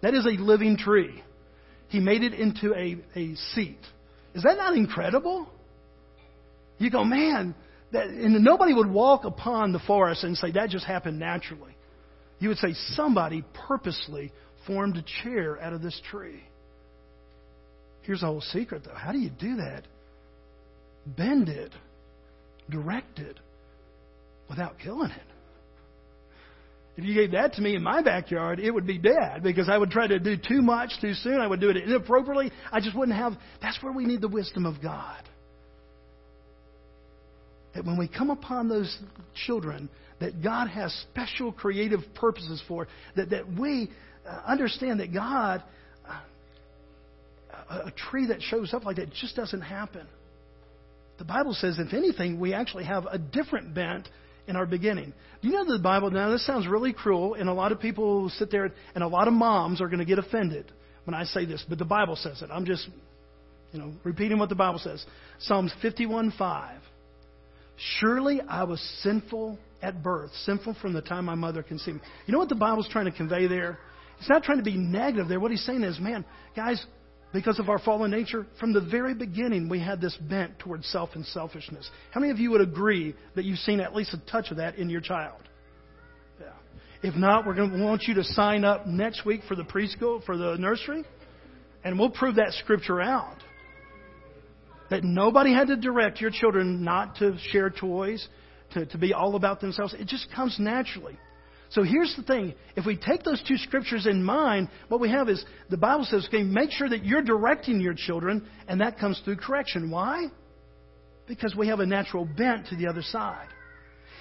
That 0.00 0.14
is 0.14 0.24
a 0.24 0.40
living 0.40 0.78
tree. 0.78 1.22
He 1.88 2.00
made 2.00 2.22
it 2.22 2.32
into 2.32 2.74
a, 2.74 2.96
a 3.14 3.34
seat. 3.34 3.78
Is 4.34 4.44
that 4.44 4.56
not 4.56 4.74
incredible? 4.74 5.46
You 6.78 6.90
go, 6.90 7.04
man, 7.04 7.54
that, 7.92 8.06
and 8.06 8.42
nobody 8.42 8.72
would 8.72 8.90
walk 8.90 9.24
upon 9.24 9.72
the 9.72 9.78
forest 9.78 10.24
and 10.24 10.36
say 10.36 10.52
that 10.52 10.70
just 10.70 10.86
happened 10.86 11.18
naturally. 11.18 11.73
You 12.38 12.48
would 12.48 12.58
say 12.58 12.74
somebody 12.94 13.44
purposely 13.68 14.32
formed 14.66 14.96
a 14.96 15.04
chair 15.22 15.60
out 15.60 15.72
of 15.72 15.82
this 15.82 16.00
tree. 16.10 16.42
Here's 18.02 18.20
the 18.20 18.26
whole 18.26 18.40
secret, 18.40 18.84
though. 18.84 18.94
How 18.94 19.12
do 19.12 19.18
you 19.18 19.30
do 19.30 19.56
that? 19.56 19.84
Bend 21.06 21.48
it, 21.48 21.72
direct 22.70 23.18
it, 23.18 23.38
without 24.48 24.78
killing 24.78 25.10
it. 25.10 25.22
If 26.96 27.04
you 27.04 27.14
gave 27.14 27.32
that 27.32 27.54
to 27.54 27.62
me 27.62 27.74
in 27.74 27.82
my 27.82 28.02
backyard, 28.02 28.60
it 28.60 28.70
would 28.70 28.86
be 28.86 28.98
dead 28.98 29.42
because 29.42 29.68
I 29.68 29.76
would 29.76 29.90
try 29.90 30.06
to 30.06 30.18
do 30.18 30.36
too 30.36 30.62
much 30.62 30.92
too 31.00 31.14
soon. 31.14 31.40
I 31.40 31.46
would 31.46 31.60
do 31.60 31.70
it 31.70 31.76
inappropriately. 31.76 32.52
I 32.70 32.80
just 32.80 32.96
wouldn't 32.96 33.16
have. 33.16 33.32
That's 33.60 33.82
where 33.82 33.92
we 33.92 34.04
need 34.04 34.20
the 34.20 34.28
wisdom 34.28 34.64
of 34.64 34.80
God. 34.80 35.22
That 37.74 37.84
when 37.84 37.98
we 37.98 38.08
come 38.08 38.30
upon 38.30 38.68
those 38.68 38.96
children 39.46 39.88
that 40.20 40.42
God 40.42 40.68
has 40.68 40.92
special 41.10 41.52
creative 41.52 42.00
purposes 42.14 42.62
for, 42.68 42.86
that, 43.16 43.30
that 43.30 43.52
we 43.58 43.90
uh, 44.26 44.40
understand 44.46 45.00
that 45.00 45.12
God, 45.12 45.62
uh, 46.08 47.80
a 47.86 47.90
tree 47.90 48.28
that 48.28 48.40
shows 48.42 48.72
up 48.72 48.84
like 48.84 48.96
that 48.96 49.12
just 49.12 49.36
doesn't 49.36 49.62
happen. 49.62 50.06
The 51.18 51.24
Bible 51.24 51.54
says, 51.54 51.78
if 51.78 51.92
anything, 51.92 52.40
we 52.40 52.54
actually 52.54 52.84
have 52.84 53.06
a 53.06 53.18
different 53.18 53.74
bent 53.74 54.08
in 54.46 54.56
our 54.56 54.66
beginning. 54.66 55.12
Do 55.42 55.48
you 55.48 55.54
know 55.54 55.64
the 55.64 55.82
Bible? 55.82 56.10
Now, 56.10 56.30
this 56.30 56.46
sounds 56.46 56.66
really 56.66 56.92
cruel, 56.92 57.34
and 57.34 57.48
a 57.48 57.52
lot 57.52 57.72
of 57.72 57.80
people 57.80 58.28
sit 58.30 58.50
there, 58.50 58.72
and 58.94 59.04
a 59.04 59.08
lot 59.08 59.28
of 59.28 59.34
moms 59.34 59.80
are 59.80 59.86
going 59.86 60.00
to 60.00 60.04
get 60.04 60.18
offended 60.18 60.70
when 61.04 61.14
I 61.14 61.24
say 61.24 61.44
this, 61.44 61.64
but 61.68 61.78
the 61.78 61.84
Bible 61.84 62.16
says 62.16 62.42
it. 62.42 62.50
I'm 62.50 62.64
just, 62.64 62.88
you 63.72 63.78
know, 63.78 63.92
repeating 64.04 64.38
what 64.38 64.48
the 64.48 64.54
Bible 64.54 64.78
says. 64.78 65.04
Psalms 65.40 65.72
51:5. 65.82 66.78
Surely 67.98 68.40
I 68.40 68.64
was 68.64 68.80
sinful 69.02 69.58
at 69.82 70.02
birth, 70.02 70.30
sinful 70.44 70.76
from 70.80 70.92
the 70.92 71.02
time 71.02 71.24
my 71.24 71.34
mother 71.34 71.62
conceived 71.62 71.96
me. 71.96 72.02
You 72.26 72.32
know 72.32 72.38
what 72.38 72.48
the 72.48 72.54
Bible's 72.54 72.88
trying 72.88 73.06
to 73.06 73.12
convey 73.12 73.46
there? 73.46 73.78
It's 74.18 74.28
not 74.28 74.42
trying 74.42 74.58
to 74.58 74.64
be 74.64 74.76
negative 74.76 75.28
there. 75.28 75.40
What 75.40 75.50
he's 75.50 75.64
saying 75.64 75.82
is, 75.82 75.98
man, 75.98 76.24
guys, 76.54 76.84
because 77.32 77.58
of 77.58 77.68
our 77.68 77.80
fallen 77.80 78.12
nature, 78.12 78.46
from 78.60 78.72
the 78.72 78.80
very 78.80 79.12
beginning, 79.12 79.68
we 79.68 79.80
had 79.80 80.00
this 80.00 80.16
bent 80.16 80.58
towards 80.60 80.86
self 80.86 81.10
and 81.14 81.26
selfishness. 81.26 81.90
How 82.12 82.20
many 82.20 82.32
of 82.32 82.38
you 82.38 82.52
would 82.52 82.60
agree 82.60 83.14
that 83.34 83.44
you've 83.44 83.58
seen 83.58 83.80
at 83.80 83.94
least 83.94 84.14
a 84.14 84.30
touch 84.30 84.50
of 84.52 84.58
that 84.58 84.76
in 84.76 84.88
your 84.88 85.00
child? 85.00 85.42
Yeah. 86.40 86.46
If 87.02 87.16
not, 87.16 87.44
we're 87.44 87.54
going 87.54 87.72
to 87.72 87.84
want 87.84 88.04
you 88.04 88.14
to 88.14 88.24
sign 88.24 88.64
up 88.64 88.86
next 88.86 89.26
week 89.26 89.40
for 89.48 89.56
the 89.56 89.64
preschool, 89.64 90.24
for 90.24 90.36
the 90.36 90.56
nursery, 90.58 91.04
and 91.82 91.98
we'll 91.98 92.10
prove 92.10 92.36
that 92.36 92.52
scripture 92.52 93.02
out. 93.02 93.36
That 94.90 95.04
nobody 95.04 95.52
had 95.52 95.68
to 95.68 95.76
direct 95.76 96.20
your 96.20 96.30
children 96.30 96.84
not 96.84 97.16
to 97.16 97.36
share 97.50 97.70
toys, 97.70 98.26
to, 98.72 98.86
to 98.86 98.98
be 98.98 99.12
all 99.12 99.34
about 99.34 99.60
themselves. 99.60 99.94
It 99.94 100.06
just 100.06 100.28
comes 100.34 100.56
naturally. 100.58 101.18
So 101.70 101.82
here's 101.82 102.14
the 102.16 102.22
thing. 102.22 102.54
If 102.76 102.86
we 102.86 102.96
take 102.96 103.24
those 103.24 103.42
two 103.48 103.56
scriptures 103.56 104.06
in 104.06 104.22
mind, 104.22 104.68
what 104.88 105.00
we 105.00 105.10
have 105.10 105.28
is 105.28 105.44
the 105.70 105.76
Bible 105.76 106.04
says, 106.04 106.26
okay, 106.28 106.42
make 106.42 106.70
sure 106.70 106.88
that 106.88 107.04
you're 107.04 107.22
directing 107.22 107.80
your 107.80 107.94
children, 107.94 108.46
and 108.68 108.80
that 108.80 108.98
comes 108.98 109.20
through 109.24 109.36
correction. 109.36 109.90
Why? 109.90 110.26
Because 111.26 111.56
we 111.56 111.68
have 111.68 111.80
a 111.80 111.86
natural 111.86 112.26
bent 112.26 112.68
to 112.68 112.76
the 112.76 112.86
other 112.86 113.02
side. 113.02 113.48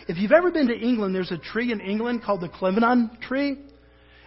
If 0.08 0.18
you've 0.18 0.32
ever 0.32 0.52
been 0.52 0.68
to 0.68 0.78
England, 0.78 1.14
there's 1.14 1.32
a 1.32 1.38
tree 1.38 1.72
in 1.72 1.80
England 1.80 2.24
called 2.24 2.42
the 2.42 2.50
Cleveland 2.50 3.18
tree. 3.22 3.60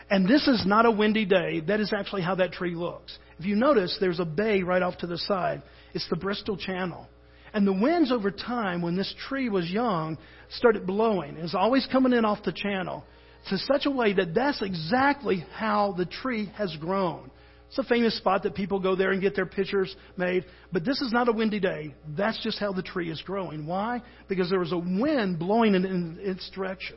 And 0.08 0.28
this 0.28 0.46
is 0.46 0.64
not 0.64 0.86
a 0.86 0.90
windy 0.90 1.24
day. 1.24 1.60
That 1.60 1.80
is 1.80 1.92
actually 1.96 2.22
how 2.22 2.36
that 2.36 2.52
tree 2.52 2.74
looks. 2.74 3.18
If 3.38 3.44
you 3.44 3.56
notice, 3.56 3.96
there's 4.00 4.20
a 4.20 4.24
bay 4.24 4.62
right 4.62 4.82
off 4.82 4.98
to 4.98 5.06
the 5.06 5.18
side. 5.18 5.62
It's 5.94 6.08
the 6.08 6.16
Bristol 6.16 6.56
Channel. 6.56 7.06
And 7.52 7.66
the 7.66 7.72
winds 7.72 8.12
over 8.12 8.30
time, 8.30 8.82
when 8.82 8.96
this 8.96 9.14
tree 9.28 9.48
was 9.48 9.70
young, 9.70 10.18
started 10.50 10.86
blowing. 10.86 11.36
It 11.36 11.42
was 11.42 11.54
always 11.54 11.88
coming 11.90 12.12
in 12.12 12.24
off 12.24 12.42
the 12.44 12.52
channel 12.52 13.04
to 13.48 13.58
such 13.58 13.86
a 13.86 13.90
way 13.90 14.12
that 14.12 14.34
that's 14.34 14.60
exactly 14.60 15.44
how 15.54 15.94
the 15.96 16.04
tree 16.04 16.52
has 16.56 16.76
grown. 16.80 17.30
It's 17.68 17.78
a 17.78 17.84
famous 17.84 18.16
spot 18.16 18.42
that 18.44 18.54
people 18.54 18.78
go 18.78 18.94
there 18.94 19.10
and 19.12 19.20
get 19.20 19.34
their 19.34 19.46
pictures 19.46 19.94
made. 20.16 20.44
But 20.72 20.84
this 20.84 21.00
is 21.00 21.12
not 21.12 21.28
a 21.28 21.32
windy 21.32 21.60
day. 21.60 21.94
That's 22.16 22.40
just 22.42 22.58
how 22.58 22.72
the 22.72 22.82
tree 22.82 23.10
is 23.10 23.20
growing. 23.22 23.66
Why? 23.66 24.02
Because 24.28 24.50
there 24.50 24.60
was 24.60 24.72
a 24.72 24.78
wind 24.78 25.38
blowing 25.38 25.74
in, 25.74 25.84
in 25.84 26.18
its 26.20 26.48
direction. 26.50 26.96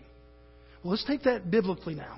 Well, 0.84 0.92
let's 0.92 1.06
take 1.06 1.24
that 1.24 1.50
biblically 1.50 1.96
now. 1.96 2.18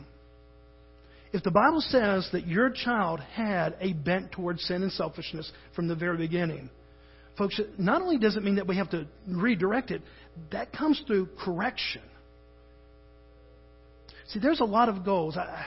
If 1.33 1.43
the 1.43 1.51
Bible 1.51 1.81
says 1.81 2.27
that 2.33 2.45
your 2.45 2.69
child 2.69 3.21
had 3.21 3.75
a 3.79 3.93
bent 3.93 4.31
towards 4.33 4.63
sin 4.63 4.83
and 4.83 4.91
selfishness 4.91 5.49
from 5.75 5.87
the 5.87 5.95
very 5.95 6.17
beginning, 6.17 6.69
folks, 7.37 7.59
not 7.77 8.01
only 8.01 8.17
does 8.17 8.35
it 8.35 8.43
mean 8.43 8.55
that 8.55 8.67
we 8.67 8.75
have 8.75 8.89
to 8.91 9.07
redirect 9.27 9.91
it, 9.91 10.01
that 10.51 10.73
comes 10.73 11.01
through 11.07 11.29
correction. 11.39 12.01
See, 14.27 14.39
there's 14.39 14.59
a 14.59 14.65
lot 14.65 14.89
of 14.89 15.05
goals. 15.05 15.37
I, 15.37 15.65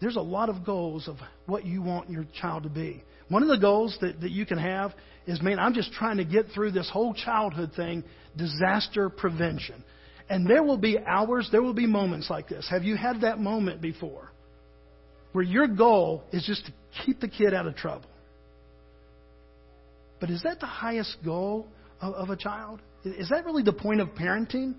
there's 0.00 0.16
a 0.16 0.20
lot 0.20 0.48
of 0.48 0.64
goals 0.64 1.08
of 1.08 1.16
what 1.46 1.64
you 1.64 1.82
want 1.82 2.10
your 2.10 2.26
child 2.40 2.64
to 2.64 2.68
be. 2.68 3.02
One 3.28 3.42
of 3.42 3.48
the 3.48 3.58
goals 3.58 3.96
that, 4.00 4.20
that 4.20 4.30
you 4.30 4.44
can 4.44 4.58
have 4.58 4.92
is, 5.26 5.40
man, 5.40 5.58
I'm 5.58 5.74
just 5.74 5.92
trying 5.92 6.18
to 6.18 6.24
get 6.24 6.46
through 6.54 6.72
this 6.72 6.90
whole 6.90 7.14
childhood 7.14 7.72
thing, 7.74 8.04
disaster 8.36 9.08
prevention. 9.08 9.82
And 10.34 10.48
there 10.48 10.64
will 10.64 10.78
be 10.78 10.98
hours, 10.98 11.48
there 11.52 11.62
will 11.62 11.74
be 11.74 11.86
moments 11.86 12.28
like 12.28 12.48
this. 12.48 12.66
Have 12.68 12.82
you 12.82 12.96
had 12.96 13.20
that 13.20 13.38
moment 13.38 13.80
before? 13.80 14.32
Where 15.30 15.44
your 15.44 15.68
goal 15.68 16.24
is 16.32 16.44
just 16.44 16.66
to 16.66 16.72
keep 17.06 17.20
the 17.20 17.28
kid 17.28 17.54
out 17.54 17.68
of 17.68 17.76
trouble. 17.76 18.10
But 20.18 20.30
is 20.30 20.42
that 20.42 20.58
the 20.58 20.66
highest 20.66 21.18
goal 21.24 21.68
of, 22.00 22.14
of 22.14 22.30
a 22.30 22.36
child? 22.36 22.80
Is 23.04 23.28
that 23.28 23.44
really 23.44 23.62
the 23.62 23.72
point 23.72 24.00
of 24.00 24.08
parenting? 24.08 24.74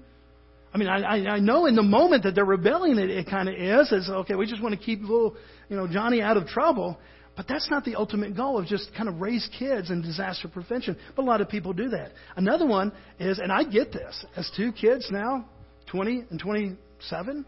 I 0.73 0.77
mean, 0.77 0.89
I, 0.89 1.25
I 1.25 1.39
know 1.39 1.67
in 1.67 1.75
the 1.77 1.83
moment 1.83 2.23
that 2.23 2.35
they're 2.35 2.43
rebelling, 2.43 2.99
it, 2.99 3.09
it 3.09 3.29
kind 3.29 3.47
of 3.47 3.55
is. 3.55 3.87
It's 3.93 4.09
okay. 4.09 4.35
We 4.35 4.47
just 4.47 4.61
want 4.61 4.77
to 4.77 4.85
keep 4.85 5.03
little, 5.03 5.37
you 5.69 5.77
know, 5.77 5.87
Johnny 5.87 6.21
out 6.21 6.35
of 6.35 6.47
trouble. 6.47 6.99
But 7.35 7.47
that's 7.47 7.69
not 7.69 7.83
the 7.83 7.95
ultimate 7.95 8.35
goal 8.35 8.57
of 8.57 8.65
just 8.65 8.93
kind 8.95 9.09
of 9.09 9.19
raise 9.19 9.47
kids 9.59 9.91
in 9.91 10.01
disaster 10.01 10.47
prevention. 10.47 10.97
But 11.15 11.23
a 11.23 11.25
lot 11.25 11.41
of 11.41 11.49
people 11.49 11.73
do 11.73 11.89
that. 11.89 12.11
Another 12.35 12.65
one 12.65 12.93
is, 13.19 13.39
and 13.39 13.51
I 13.51 13.63
get 13.63 13.91
this, 13.91 14.25
as 14.37 14.49
two 14.55 14.71
kids 14.71 15.09
now, 15.11 15.45
20 15.87 16.25
and 16.29 16.39
27, 16.39 17.45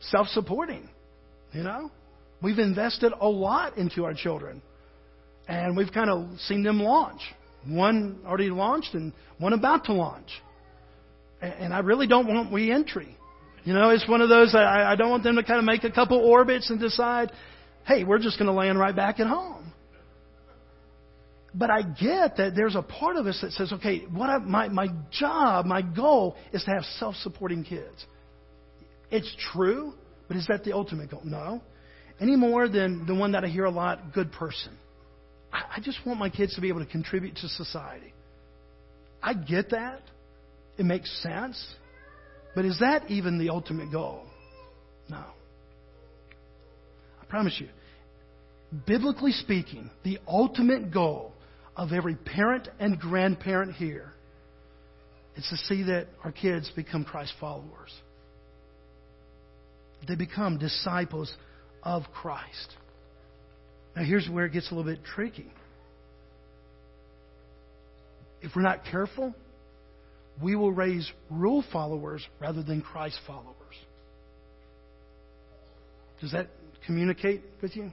self-supporting. 0.00 0.88
You 1.52 1.62
know, 1.62 1.90
we've 2.42 2.58
invested 2.58 3.12
a 3.20 3.28
lot 3.28 3.78
into 3.78 4.04
our 4.04 4.14
children, 4.14 4.60
and 5.46 5.76
we've 5.76 5.92
kind 5.92 6.10
of 6.10 6.40
seen 6.40 6.62
them 6.62 6.80
launch. 6.80 7.22
One 7.66 8.20
already 8.26 8.50
launched, 8.50 8.94
and 8.94 9.12
one 9.38 9.52
about 9.52 9.84
to 9.84 9.92
launch 9.92 10.30
and 11.40 11.72
I 11.72 11.80
really 11.80 12.06
don't 12.06 12.26
want 12.26 12.52
re-entry. 12.52 13.16
You 13.64 13.74
know, 13.74 13.90
it's 13.90 14.08
one 14.08 14.20
of 14.20 14.28
those 14.28 14.54
I, 14.54 14.92
I 14.92 14.96
don't 14.96 15.10
want 15.10 15.24
them 15.24 15.36
to 15.36 15.42
kind 15.42 15.58
of 15.58 15.64
make 15.64 15.84
a 15.84 15.90
couple 15.90 16.18
orbits 16.18 16.70
and 16.70 16.80
decide, 16.80 17.30
hey, 17.88 18.04
we're 18.04 18.18
just 18.18 18.38
going 18.38 18.46
to 18.46 18.52
land 18.52 18.78
right 18.78 18.94
back 18.94 19.18
at 19.18 19.26
home. 19.26 19.72
But 21.54 21.70
I 21.70 21.80
get 21.80 22.36
that 22.36 22.52
there's 22.54 22.76
a 22.76 22.82
part 22.82 23.16
of 23.16 23.26
us 23.26 23.38
that 23.40 23.52
says, 23.52 23.72
okay, 23.72 24.00
what 24.00 24.28
I, 24.28 24.38
my 24.38 24.68
my 24.68 24.88
job, 25.10 25.64
my 25.64 25.80
goal 25.80 26.36
is 26.52 26.62
to 26.64 26.70
have 26.70 26.84
self-supporting 26.98 27.64
kids. 27.64 28.04
It's 29.10 29.34
true, 29.52 29.94
but 30.28 30.36
is 30.36 30.46
that 30.48 30.62
the 30.64 30.74
ultimate 30.74 31.10
goal? 31.10 31.22
No. 31.24 31.62
Any 32.20 32.36
more 32.36 32.68
than 32.68 33.06
the 33.06 33.14
one 33.14 33.32
that 33.32 33.44
I 33.44 33.48
hear 33.48 33.64
a 33.64 33.70
lot, 33.70 34.12
good 34.12 34.30
person. 34.30 34.76
I, 35.50 35.76
I 35.76 35.80
just 35.80 35.98
want 36.04 36.20
my 36.20 36.28
kids 36.28 36.54
to 36.56 36.60
be 36.60 36.68
able 36.68 36.84
to 36.84 36.90
contribute 36.90 37.36
to 37.36 37.48
society. 37.48 38.12
I 39.22 39.32
get 39.32 39.70
that. 39.70 40.02
It 40.76 40.84
makes 40.84 41.10
sense. 41.22 41.64
But 42.54 42.66
is 42.66 42.78
that 42.80 43.10
even 43.10 43.38
the 43.38 43.48
ultimate 43.48 43.90
goal? 43.90 44.26
No. 45.08 45.24
I 47.20 47.24
promise 47.28 47.56
you, 47.58 47.68
biblically 48.86 49.32
speaking, 49.32 49.90
the 50.04 50.18
ultimate 50.26 50.90
goal 50.90 51.32
of 51.76 51.92
every 51.92 52.16
parent 52.16 52.68
and 52.78 52.98
grandparent 52.98 53.74
here 53.74 54.12
is 55.36 55.46
to 55.48 55.56
see 55.56 55.84
that 55.84 56.08
our 56.24 56.32
kids 56.32 56.70
become 56.74 57.04
Christ 57.04 57.32
followers. 57.40 57.92
They 60.06 60.16
become 60.16 60.58
disciples 60.58 61.32
of 61.82 62.02
Christ. 62.12 62.74
Now, 63.96 64.02
here's 64.04 64.28
where 64.28 64.46
it 64.46 64.52
gets 64.52 64.70
a 64.70 64.74
little 64.74 64.90
bit 64.90 65.04
tricky. 65.04 65.50
If 68.40 68.54
we're 68.54 68.62
not 68.62 68.84
careful, 68.84 69.34
we 70.42 70.54
will 70.54 70.72
raise 70.72 71.10
rule 71.30 71.64
followers 71.72 72.24
rather 72.40 72.62
than 72.62 72.80
Christ 72.80 73.18
followers. 73.26 73.54
Does 76.20 76.32
that 76.32 76.48
communicate 76.86 77.42
with 77.60 77.76
you? 77.76 77.92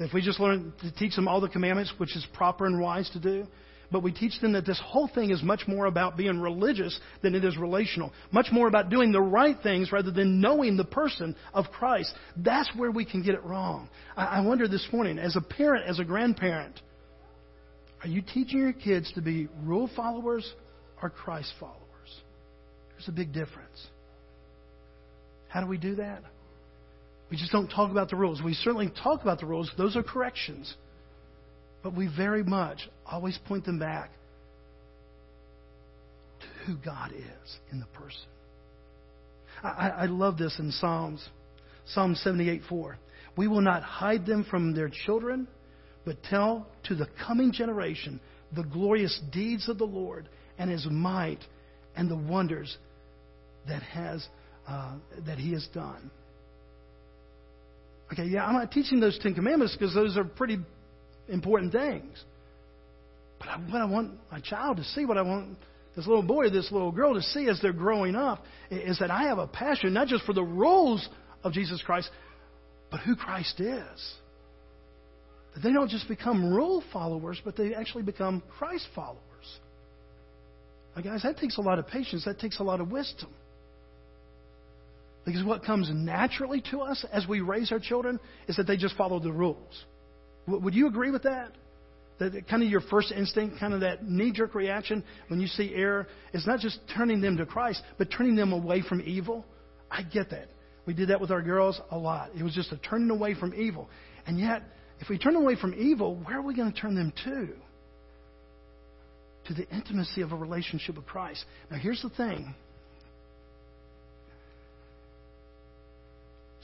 If 0.00 0.12
we 0.12 0.22
just 0.22 0.40
learn 0.40 0.72
to 0.80 0.92
teach 0.92 1.14
them 1.14 1.28
all 1.28 1.40
the 1.40 1.48
commandments, 1.48 1.92
which 1.98 2.16
is 2.16 2.26
proper 2.32 2.66
and 2.66 2.80
wise 2.80 3.08
to 3.10 3.20
do, 3.20 3.46
but 3.92 4.02
we 4.02 4.12
teach 4.12 4.40
them 4.40 4.52
that 4.52 4.64
this 4.64 4.80
whole 4.84 5.08
thing 5.12 5.30
is 5.30 5.42
much 5.42 5.62
more 5.66 5.86
about 5.86 6.16
being 6.16 6.40
religious 6.40 6.98
than 7.22 7.34
it 7.34 7.44
is 7.44 7.56
relational. 7.56 8.12
Much 8.30 8.46
more 8.52 8.68
about 8.68 8.88
doing 8.88 9.12
the 9.12 9.20
right 9.20 9.56
things 9.62 9.92
rather 9.92 10.10
than 10.10 10.40
knowing 10.40 10.76
the 10.76 10.84
person 10.84 11.36
of 11.52 11.66
Christ. 11.72 12.14
That's 12.36 12.70
where 12.76 12.90
we 12.90 13.04
can 13.04 13.22
get 13.22 13.34
it 13.34 13.44
wrong. 13.44 13.88
I 14.16 14.40
wonder 14.40 14.68
this 14.68 14.86
morning, 14.92 15.18
as 15.18 15.36
a 15.36 15.40
parent, 15.40 15.86
as 15.86 15.98
a 15.98 16.04
grandparent, 16.04 16.80
are 18.02 18.08
you 18.08 18.22
teaching 18.22 18.60
your 18.60 18.72
kids 18.72 19.12
to 19.14 19.20
be 19.20 19.48
rule 19.64 19.90
followers 19.94 20.50
or 21.02 21.10
Christ 21.10 21.52
followers. 21.58 21.78
There's 22.90 23.08
a 23.08 23.12
big 23.12 23.32
difference. 23.32 23.86
How 25.48 25.60
do 25.60 25.66
we 25.66 25.78
do 25.78 25.96
that? 25.96 26.22
We 27.30 27.36
just 27.36 27.52
don't 27.52 27.68
talk 27.68 27.90
about 27.90 28.10
the 28.10 28.16
rules. 28.16 28.42
We 28.42 28.54
certainly 28.54 28.90
talk 29.02 29.22
about 29.22 29.40
the 29.40 29.46
rules, 29.46 29.70
those 29.78 29.96
are 29.96 30.02
corrections. 30.02 30.74
But 31.82 31.94
we 31.94 32.08
very 32.14 32.42
much 32.42 32.88
always 33.06 33.38
point 33.46 33.64
them 33.64 33.78
back 33.78 34.10
to 36.40 36.46
who 36.66 36.76
God 36.76 37.12
is 37.12 37.56
in 37.72 37.80
the 37.80 37.86
person. 37.86 38.28
I, 39.62 39.88
I 39.90 40.06
love 40.06 40.38
this 40.38 40.58
in 40.58 40.72
Psalms. 40.72 41.26
Psalm 41.86 42.14
78 42.14 42.62
4. 42.68 42.98
We 43.36 43.48
will 43.48 43.60
not 43.60 43.82
hide 43.82 44.26
them 44.26 44.44
from 44.48 44.74
their 44.74 44.90
children, 45.06 45.48
but 46.04 46.22
tell 46.24 46.66
to 46.84 46.94
the 46.94 47.08
coming 47.26 47.52
generation 47.52 48.20
the 48.54 48.64
glorious 48.64 49.20
deeds 49.32 49.68
of 49.68 49.78
the 49.78 49.84
Lord 49.84 50.28
and 50.58 50.70
his 50.70 50.86
might 50.90 51.40
and 51.96 52.10
the 52.10 52.16
wonders 52.16 52.76
that, 53.68 53.82
has, 53.82 54.26
uh, 54.68 54.96
that 55.26 55.38
he 55.38 55.52
has 55.52 55.66
done. 55.72 56.10
Okay, 58.12 58.24
yeah, 58.24 58.44
I'm 58.44 58.54
not 58.54 58.72
teaching 58.72 58.98
those 59.00 59.18
Ten 59.20 59.34
Commandments 59.34 59.76
because 59.78 59.94
those 59.94 60.16
are 60.16 60.24
pretty 60.24 60.58
important 61.28 61.72
things. 61.72 62.22
But 63.38 63.48
I, 63.48 63.56
what 63.56 63.80
I 63.80 63.84
want 63.84 64.12
my 64.30 64.40
child 64.40 64.78
to 64.78 64.84
see, 64.84 65.04
what 65.04 65.16
I 65.16 65.22
want 65.22 65.56
this 65.96 66.06
little 66.06 66.22
boy 66.22 66.50
this 66.50 66.70
little 66.70 66.92
girl 66.92 67.14
to 67.14 67.22
see 67.22 67.48
as 67.48 67.60
they're 67.60 67.72
growing 67.72 68.14
up, 68.14 68.44
is 68.70 68.98
that 68.98 69.10
I 69.10 69.24
have 69.24 69.38
a 69.38 69.46
passion 69.46 69.92
not 69.92 70.08
just 70.08 70.24
for 70.24 70.32
the 70.32 70.42
rules 70.42 71.08
of 71.42 71.52
Jesus 71.52 71.82
Christ, 71.82 72.10
but 72.90 73.00
who 73.00 73.16
Christ 73.16 73.60
is. 73.60 74.14
That 75.54 75.62
they 75.62 75.72
don't 75.72 75.90
just 75.90 76.08
become 76.08 76.52
rule 76.52 76.82
followers, 76.92 77.40
but 77.44 77.56
they 77.56 77.74
actually 77.74 78.02
become 78.02 78.42
Christ 78.58 78.86
followers. 78.94 79.20
Now, 80.94 81.02
guys, 81.02 81.22
that 81.22 81.38
takes 81.38 81.58
a 81.58 81.60
lot 81.60 81.78
of 81.78 81.86
patience. 81.86 82.24
That 82.24 82.38
takes 82.38 82.58
a 82.58 82.62
lot 82.62 82.80
of 82.80 82.90
wisdom. 82.90 83.30
Because 85.30 85.46
what 85.46 85.62
comes 85.62 85.88
naturally 85.92 86.60
to 86.72 86.80
us 86.80 87.04
as 87.12 87.24
we 87.28 87.40
raise 87.40 87.70
our 87.70 87.78
children 87.78 88.18
is 88.48 88.56
that 88.56 88.66
they 88.66 88.76
just 88.76 88.96
follow 88.96 89.20
the 89.20 89.30
rules. 89.30 89.84
Would 90.48 90.74
you 90.74 90.88
agree 90.88 91.12
with 91.12 91.22
that? 91.22 91.52
That 92.18 92.48
kind 92.48 92.64
of 92.64 92.68
your 92.68 92.80
first 92.80 93.12
instinct, 93.12 93.60
kind 93.60 93.72
of 93.72 93.82
that 93.82 94.04
knee 94.04 94.32
jerk 94.32 94.56
reaction 94.56 95.04
when 95.28 95.40
you 95.40 95.46
see 95.46 95.72
error, 95.72 96.08
is 96.34 96.48
not 96.48 96.58
just 96.58 96.80
turning 96.96 97.20
them 97.20 97.36
to 97.36 97.46
Christ, 97.46 97.80
but 97.96 98.08
turning 98.10 98.34
them 98.34 98.52
away 98.52 98.82
from 98.82 99.02
evil. 99.02 99.46
I 99.88 100.02
get 100.02 100.30
that. 100.30 100.48
We 100.84 100.94
did 100.94 101.10
that 101.10 101.20
with 101.20 101.30
our 101.30 101.42
girls 101.42 101.80
a 101.92 101.96
lot. 101.96 102.30
It 102.36 102.42
was 102.42 102.52
just 102.52 102.72
a 102.72 102.78
turning 102.78 103.10
away 103.10 103.34
from 103.34 103.54
evil. 103.54 103.88
And 104.26 104.36
yet, 104.36 104.64
if 104.98 105.08
we 105.08 105.16
turn 105.16 105.36
away 105.36 105.54
from 105.54 105.74
evil, 105.74 106.16
where 106.24 106.38
are 106.38 106.42
we 106.42 106.56
going 106.56 106.72
to 106.72 106.78
turn 106.78 106.96
them 106.96 107.12
to? 107.24 107.50
To 109.46 109.54
the 109.54 109.68
intimacy 109.68 110.22
of 110.22 110.32
a 110.32 110.36
relationship 110.36 110.96
with 110.96 111.06
Christ. 111.06 111.44
Now, 111.70 111.76
here's 111.76 112.02
the 112.02 112.10
thing 112.10 112.52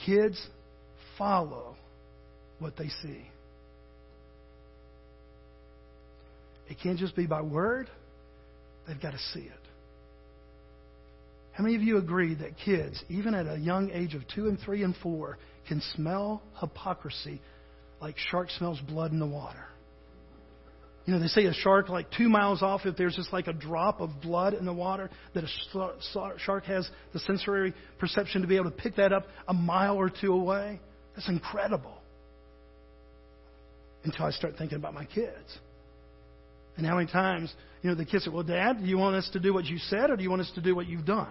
kids 0.06 0.40
follow 1.18 1.76
what 2.58 2.76
they 2.76 2.88
see. 3.02 3.26
It 6.68 6.78
can't 6.82 6.98
just 6.98 7.14
be 7.14 7.26
by 7.26 7.42
word, 7.42 7.88
they've 8.86 9.00
got 9.00 9.12
to 9.12 9.18
see 9.34 9.40
it. 9.40 9.52
How 11.52 11.62
many 11.62 11.74
of 11.74 11.82
you 11.82 11.98
agree 11.98 12.34
that 12.34 12.58
kids, 12.64 13.02
even 13.08 13.34
at 13.34 13.46
a 13.46 13.58
young 13.58 13.90
age 13.90 14.14
of 14.14 14.22
two 14.34 14.48
and 14.48 14.58
three 14.58 14.82
and 14.82 14.94
four, 15.02 15.38
can 15.68 15.80
smell 15.94 16.42
hypocrisy 16.60 17.40
like 18.00 18.16
shark 18.30 18.50
smells 18.50 18.78
blood 18.80 19.12
in 19.12 19.18
the 19.18 19.26
water? 19.26 19.64
You 21.06 21.14
know, 21.14 21.20
they 21.20 21.28
say 21.28 21.44
a 21.44 21.54
shark, 21.54 21.88
like 21.88 22.06
two 22.10 22.28
miles 22.28 22.62
off, 22.62 22.80
if 22.84 22.96
there's 22.96 23.14
just 23.14 23.32
like 23.32 23.46
a 23.46 23.52
drop 23.52 24.00
of 24.00 24.20
blood 24.20 24.54
in 24.54 24.64
the 24.64 24.72
water, 24.72 25.08
that 25.34 25.44
a 25.44 26.38
shark 26.38 26.64
has 26.64 26.88
the 27.12 27.20
sensory 27.20 27.72
perception 28.00 28.42
to 28.42 28.48
be 28.48 28.56
able 28.56 28.70
to 28.70 28.76
pick 28.76 28.96
that 28.96 29.12
up 29.12 29.26
a 29.46 29.54
mile 29.54 29.96
or 29.96 30.10
two 30.10 30.32
away. 30.32 30.80
That's 31.14 31.28
incredible. 31.28 31.96
Until 34.02 34.26
I 34.26 34.30
start 34.32 34.54
thinking 34.58 34.78
about 34.78 34.94
my 34.94 35.04
kids. 35.04 35.58
And 36.76 36.84
how 36.84 36.96
many 36.96 37.10
times, 37.10 37.54
you 37.82 37.90
know, 37.90 37.96
the 37.96 38.04
kids 38.04 38.24
say, 38.24 38.30
Well, 38.30 38.42
Dad, 38.42 38.80
do 38.80 38.86
you 38.86 38.98
want 38.98 39.14
us 39.14 39.30
to 39.32 39.40
do 39.40 39.54
what 39.54 39.64
you 39.64 39.78
said 39.78 40.10
or 40.10 40.16
do 40.16 40.24
you 40.24 40.30
want 40.30 40.42
us 40.42 40.50
to 40.56 40.60
do 40.60 40.74
what 40.74 40.86
you've 40.86 41.06
done? 41.06 41.28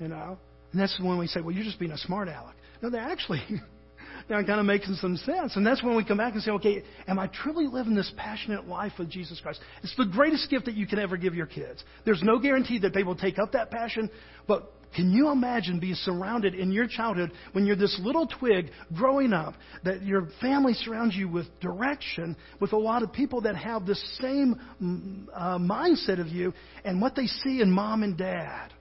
You 0.00 0.08
know? 0.08 0.38
And 0.72 0.80
that's 0.80 0.98
when 1.00 1.18
we 1.18 1.26
say, 1.26 1.40
well, 1.40 1.54
you're 1.54 1.64
just 1.64 1.78
being 1.78 1.92
a 1.92 1.98
smart 1.98 2.28
aleck. 2.28 2.56
No, 2.80 2.90
they're 2.90 3.00
actually 3.00 3.42
they're 4.28 4.42
kind 4.44 4.60
of 4.60 4.66
making 4.66 4.94
some 4.94 5.16
sense. 5.16 5.56
And 5.56 5.66
that's 5.66 5.82
when 5.82 5.96
we 5.96 6.04
come 6.04 6.18
back 6.18 6.34
and 6.34 6.42
say, 6.42 6.50
okay, 6.52 6.82
am 7.06 7.18
I 7.18 7.28
truly 7.28 7.66
living 7.66 7.94
this 7.94 8.12
passionate 8.16 8.66
life 8.66 8.92
with 8.98 9.10
Jesus 9.10 9.40
Christ? 9.40 9.60
It's 9.82 9.96
the 9.96 10.06
greatest 10.06 10.50
gift 10.50 10.66
that 10.66 10.74
you 10.74 10.86
can 10.86 10.98
ever 10.98 11.16
give 11.16 11.34
your 11.34 11.46
kids. 11.46 11.82
There's 12.04 12.22
no 12.22 12.38
guarantee 12.38 12.78
that 12.80 12.94
they 12.94 13.02
will 13.02 13.16
take 13.16 13.38
up 13.38 13.52
that 13.52 13.70
passion, 13.70 14.10
but 14.46 14.72
can 14.94 15.10
you 15.10 15.30
imagine 15.30 15.80
being 15.80 15.94
surrounded 15.94 16.54
in 16.54 16.70
your 16.70 16.86
childhood 16.86 17.32
when 17.52 17.64
you're 17.64 17.76
this 17.76 17.98
little 18.02 18.26
twig 18.26 18.70
growing 18.94 19.32
up, 19.32 19.54
that 19.84 20.02
your 20.02 20.28
family 20.40 20.74
surrounds 20.74 21.16
you 21.16 21.28
with 21.28 21.46
direction, 21.60 22.36
with 22.60 22.72
a 22.72 22.76
lot 22.76 23.02
of 23.02 23.10
people 23.12 23.40
that 23.42 23.56
have 23.56 23.86
the 23.86 23.94
same 24.20 24.60
mm, 24.82 25.26
uh, 25.34 25.58
mindset 25.58 26.20
of 26.20 26.28
you, 26.28 26.52
and 26.84 27.00
what 27.00 27.16
they 27.16 27.26
see 27.26 27.62
in 27.62 27.70
mom 27.70 28.02
and 28.02 28.18
dad? 28.18 28.72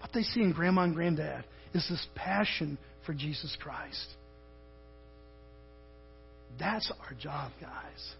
What 0.00 0.12
they 0.12 0.22
see 0.22 0.42
in 0.42 0.52
grandma 0.52 0.82
and 0.82 0.94
granddad 0.94 1.44
is 1.74 1.84
this 1.90 2.06
passion 2.14 2.78
for 3.04 3.12
Jesus 3.12 3.56
Christ. 3.60 4.14
That's 6.58 6.90
our 7.00 7.14
job, 7.20 7.52
guys. 7.60 8.14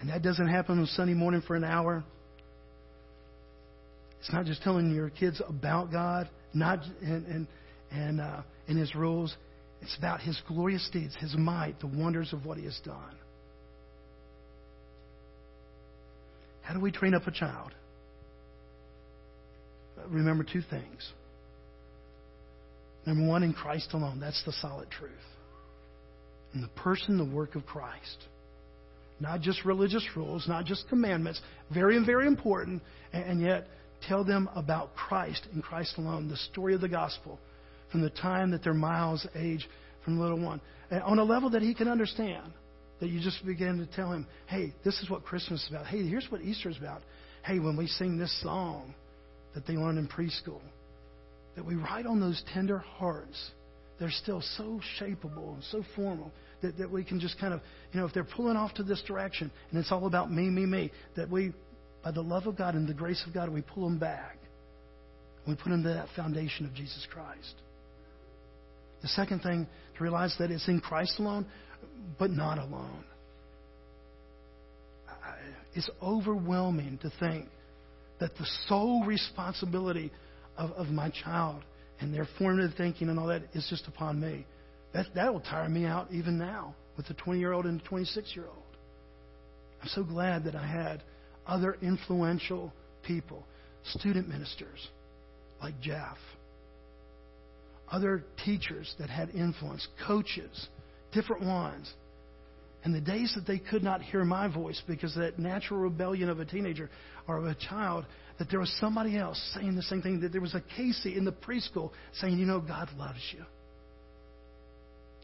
And 0.00 0.10
that 0.10 0.22
doesn't 0.22 0.48
happen 0.48 0.78
on 0.78 0.86
Sunday 0.86 1.14
morning 1.14 1.42
for 1.46 1.56
an 1.56 1.64
hour. 1.64 2.04
It's 4.20 4.32
not 4.32 4.44
just 4.44 4.62
telling 4.62 4.94
your 4.94 5.10
kids 5.10 5.40
about 5.48 5.90
God, 5.90 6.28
not 6.52 6.80
and 7.02 7.26
and 7.26 7.46
and, 7.90 8.20
uh, 8.20 8.42
and 8.68 8.78
His 8.78 8.94
rules. 8.94 9.34
It's 9.80 9.96
about 9.96 10.20
His 10.20 10.40
glorious 10.48 10.88
deeds, 10.92 11.14
His 11.18 11.34
might, 11.36 11.80
the 11.80 11.86
wonders 11.86 12.32
of 12.32 12.44
what 12.44 12.58
He 12.58 12.64
has 12.64 12.78
done. 12.84 13.16
How 16.62 16.74
do 16.74 16.80
we 16.80 16.90
train 16.90 17.14
up 17.14 17.26
a 17.26 17.30
child? 17.30 17.72
remember 20.08 20.44
two 20.44 20.62
things. 20.68 21.12
Number 23.06 23.26
one, 23.26 23.42
in 23.42 23.52
Christ 23.52 23.90
alone. 23.92 24.20
That's 24.20 24.42
the 24.44 24.52
solid 24.52 24.90
truth. 24.90 25.12
In 26.54 26.62
the 26.62 26.68
person, 26.68 27.18
the 27.18 27.24
work 27.24 27.54
of 27.54 27.66
Christ. 27.66 28.24
Not 29.20 29.40
just 29.40 29.64
religious 29.64 30.06
rules, 30.14 30.46
not 30.48 30.64
just 30.64 30.88
commandments. 30.88 31.40
Very, 31.72 32.04
very 32.04 32.26
important. 32.26 32.82
And 33.12 33.40
yet, 33.40 33.66
tell 34.08 34.24
them 34.24 34.48
about 34.54 34.94
Christ 34.94 35.46
and 35.52 35.62
Christ 35.62 35.96
alone. 35.98 36.28
The 36.28 36.36
story 36.36 36.74
of 36.74 36.80
the 36.80 36.88
gospel 36.88 37.38
from 37.90 38.02
the 38.02 38.10
time 38.10 38.50
that 38.50 38.62
they're 38.62 38.74
miles 38.74 39.26
age 39.34 39.68
from 40.04 40.18
little 40.20 40.40
one. 40.40 40.60
And 40.90 41.02
on 41.02 41.18
a 41.18 41.24
level 41.24 41.50
that 41.50 41.62
he 41.62 41.74
can 41.74 41.88
understand. 41.88 42.52
That 43.00 43.10
you 43.10 43.20
just 43.20 43.44
begin 43.44 43.78
to 43.78 43.86
tell 43.94 44.10
him, 44.10 44.26
hey, 44.46 44.72
this 44.82 44.98
is 45.02 45.10
what 45.10 45.22
Christmas 45.22 45.62
is 45.64 45.68
about. 45.68 45.86
Hey, 45.86 46.06
here's 46.06 46.30
what 46.30 46.40
Easter 46.40 46.70
is 46.70 46.78
about. 46.78 47.02
Hey, 47.44 47.58
when 47.58 47.76
we 47.76 47.86
sing 47.86 48.16
this 48.16 48.34
song, 48.42 48.94
that 49.54 49.66
they 49.66 49.74
learned 49.74 49.98
in 49.98 50.08
preschool. 50.08 50.62
That 51.56 51.66
we 51.66 51.74
write 51.74 52.06
on 52.06 52.20
those 52.20 52.42
tender 52.54 52.78
hearts. 52.78 53.50
They're 53.98 54.10
still 54.10 54.42
so 54.56 54.80
shapeable 55.00 55.54
and 55.54 55.64
so 55.70 55.82
formal 55.94 56.30
that, 56.62 56.76
that 56.78 56.90
we 56.90 57.04
can 57.04 57.18
just 57.18 57.38
kind 57.38 57.54
of, 57.54 57.60
you 57.92 58.00
know, 58.00 58.06
if 58.06 58.12
they're 58.12 58.24
pulling 58.24 58.56
off 58.56 58.74
to 58.74 58.82
this 58.82 59.02
direction 59.06 59.50
and 59.70 59.78
it's 59.78 59.90
all 59.90 60.06
about 60.06 60.30
me, 60.30 60.50
me, 60.50 60.66
me, 60.66 60.92
that 61.16 61.30
we, 61.30 61.52
by 62.04 62.10
the 62.10 62.22
love 62.22 62.46
of 62.46 62.56
God 62.56 62.74
and 62.74 62.86
the 62.86 62.94
grace 62.94 63.22
of 63.26 63.32
God, 63.32 63.48
we 63.48 63.62
pull 63.62 63.84
them 63.84 63.98
back. 63.98 64.38
We 65.46 65.54
put 65.54 65.70
them 65.70 65.82
to 65.84 65.90
that 65.90 66.08
foundation 66.14 66.66
of 66.66 66.74
Jesus 66.74 67.06
Christ. 67.10 67.54
The 69.02 69.08
second 69.08 69.40
thing 69.40 69.66
to 69.96 70.02
realize 70.02 70.34
that 70.38 70.50
it's 70.50 70.68
in 70.68 70.80
Christ 70.80 71.18
alone, 71.18 71.46
but 72.18 72.30
not 72.30 72.58
alone. 72.58 73.04
It's 75.74 75.90
overwhelming 76.02 76.98
to 77.02 77.12
think 77.20 77.48
that 78.18 78.34
the 78.36 78.46
sole 78.66 79.04
responsibility 79.04 80.10
of, 80.56 80.70
of 80.72 80.86
my 80.86 81.10
child 81.10 81.62
and 82.00 82.12
their 82.12 82.28
formative 82.38 82.76
thinking 82.76 83.08
and 83.08 83.18
all 83.18 83.26
that 83.28 83.42
is 83.54 83.66
just 83.68 83.86
upon 83.86 84.20
me. 84.20 84.46
That, 84.92 85.06
that 85.14 85.32
will 85.32 85.40
tire 85.40 85.68
me 85.68 85.84
out 85.84 86.08
even 86.12 86.38
now 86.38 86.74
with 86.96 87.06
the 87.06 87.14
20 87.14 87.38
year 87.38 87.52
old 87.52 87.66
and 87.66 87.80
the 87.80 87.84
26 87.84 88.34
year 88.34 88.46
old. 88.46 88.62
I'm 89.82 89.88
so 89.88 90.02
glad 90.02 90.44
that 90.44 90.54
I 90.54 90.66
had 90.66 91.02
other 91.46 91.76
influential 91.82 92.72
people, 93.02 93.44
student 93.84 94.28
ministers 94.28 94.88
like 95.62 95.78
Jeff, 95.80 96.18
other 97.90 98.24
teachers 98.44 98.94
that 98.98 99.08
had 99.08 99.30
influence, 99.30 99.86
coaches, 100.06 100.68
different 101.12 101.44
ones 101.44 101.92
and 102.86 102.94
the 102.94 103.00
days 103.00 103.32
that 103.34 103.48
they 103.48 103.58
could 103.58 103.82
not 103.82 104.00
hear 104.00 104.24
my 104.24 104.46
voice 104.46 104.80
because 104.86 105.16
of 105.16 105.22
that 105.22 105.40
natural 105.40 105.80
rebellion 105.80 106.28
of 106.28 106.38
a 106.38 106.44
teenager 106.44 106.88
or 107.26 107.36
of 107.38 107.44
a 107.46 107.54
child, 107.56 108.06
that 108.38 108.50
there 108.50 108.60
was 108.60 108.74
somebody 108.80 109.16
else 109.16 109.40
saying 109.54 109.74
the 109.76 109.82
same 109.82 110.02
thing, 110.02 110.20
that 110.20 110.32
there 110.32 110.40
was 110.40 110.54
a 110.54 110.62
Casey 110.76 111.16
in 111.16 111.24
the 111.24 111.32
preschool 111.32 111.90
saying, 112.14 112.38
you 112.38 112.46
know, 112.46 112.60
God 112.60 112.88
loves 112.98 113.20
you. 113.32 113.44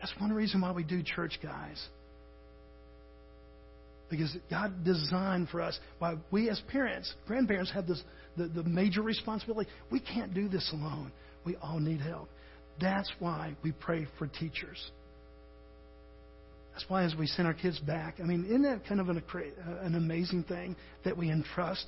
That's 0.01 0.13
one 0.19 0.33
reason 0.33 0.61
why 0.61 0.73
we 0.73 0.83
do 0.83 1.03
church, 1.03 1.39
guys. 1.43 1.81
Because 4.11 4.37
God 4.51 4.85
designed 4.85 5.49
for 5.49 5.63
us, 5.63 5.79
why 5.99 6.17
we 6.31 6.51
as 6.51 6.61
parents, 6.69 7.13
grandparents 7.27 7.71
have 7.73 7.87
this, 7.87 8.03
the, 8.37 8.49
the 8.49 8.65
major 8.65 9.01
responsibility. 9.01 9.71
We 9.91 10.01
can't 10.01 10.35
do 10.35 10.49
this 10.49 10.69
alone. 10.73 11.13
We 11.45 11.57
all 11.57 11.79
need 11.79 12.01
help. 12.01 12.29
That's 12.81 13.11
why 13.21 13.57
we 13.63 13.73
pray 13.73 14.07
for 14.19 14.27
teachers. 14.27 14.91
That's 16.73 16.85
why 16.89 17.05
as 17.05 17.15
we 17.15 17.27
send 17.27 17.47
our 17.47 17.55
kids 17.55 17.79
back, 17.79 18.17
I 18.19 18.25
mean, 18.25 18.45
isn't 18.47 18.63
that 18.63 18.87
kind 18.87 19.01
of 19.01 19.09
an, 19.09 19.23
an 19.83 19.95
amazing 19.95 20.45
thing 20.45 20.75
that 21.05 21.17
we 21.17 21.31
entrust 21.31 21.87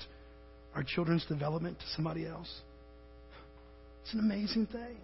our 0.74 0.82
children's 0.82 1.24
development 1.26 1.78
to 1.78 1.84
somebody 1.94 2.26
else? 2.26 2.52
It's 4.02 4.14
an 4.14 4.20
amazing 4.20 4.66
thing. 4.66 4.96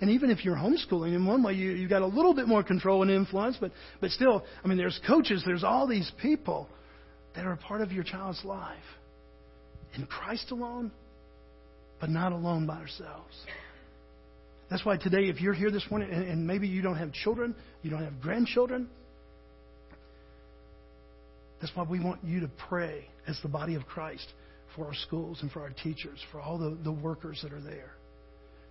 And 0.00 0.10
even 0.10 0.30
if 0.30 0.44
you're 0.44 0.56
homeschooling, 0.56 1.14
in 1.14 1.26
one 1.26 1.42
way, 1.42 1.52
you, 1.52 1.72
you 1.72 1.86
got 1.88 2.00
a 2.00 2.06
little 2.06 2.34
bit 2.34 2.48
more 2.48 2.62
control 2.62 3.02
and 3.02 3.10
influence, 3.10 3.58
but, 3.60 3.70
but 4.00 4.10
still, 4.10 4.44
I 4.64 4.68
mean, 4.68 4.78
there's 4.78 4.98
coaches, 5.06 5.42
there's 5.44 5.64
all 5.64 5.86
these 5.86 6.10
people 6.22 6.68
that 7.34 7.44
are 7.44 7.52
a 7.52 7.58
part 7.58 7.82
of 7.82 7.92
your 7.92 8.04
child's 8.04 8.42
life. 8.44 8.78
In 9.94 10.06
Christ 10.06 10.50
alone, 10.52 10.90
but 12.00 12.08
not 12.08 12.32
alone 12.32 12.66
by 12.66 12.76
ourselves. 12.76 13.34
That's 14.70 14.84
why 14.84 14.96
today, 14.96 15.24
if 15.24 15.40
you're 15.40 15.52
here 15.52 15.70
this 15.70 15.84
morning 15.90 16.10
and, 16.10 16.24
and 16.24 16.46
maybe 16.46 16.66
you 16.66 16.80
don't 16.80 16.96
have 16.96 17.12
children, 17.12 17.54
you 17.82 17.90
don't 17.90 18.04
have 18.04 18.20
grandchildren, 18.22 18.88
that's 21.60 21.74
why 21.76 21.82
we 21.82 22.00
want 22.00 22.24
you 22.24 22.40
to 22.40 22.50
pray 22.68 23.04
as 23.26 23.38
the 23.42 23.48
body 23.48 23.74
of 23.74 23.84
Christ 23.84 24.26
for 24.80 24.86
our 24.86 24.94
schools 24.94 25.38
and 25.42 25.52
for 25.52 25.60
our 25.60 25.70
teachers, 25.82 26.18
for 26.32 26.40
all 26.40 26.56
the, 26.56 26.78
the 26.82 26.92
workers 26.92 27.40
that 27.42 27.52
are 27.52 27.60
there. 27.60 27.92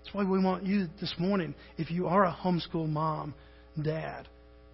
That's 0.03 0.13
why 0.13 0.23
we 0.23 0.43
want 0.43 0.65
you 0.65 0.87
this 0.99 1.13
morning, 1.19 1.53
if 1.77 1.91
you 1.91 2.07
are 2.07 2.25
a 2.25 2.31
homeschool 2.31 2.89
mom, 2.89 3.35
dad, 3.79 4.27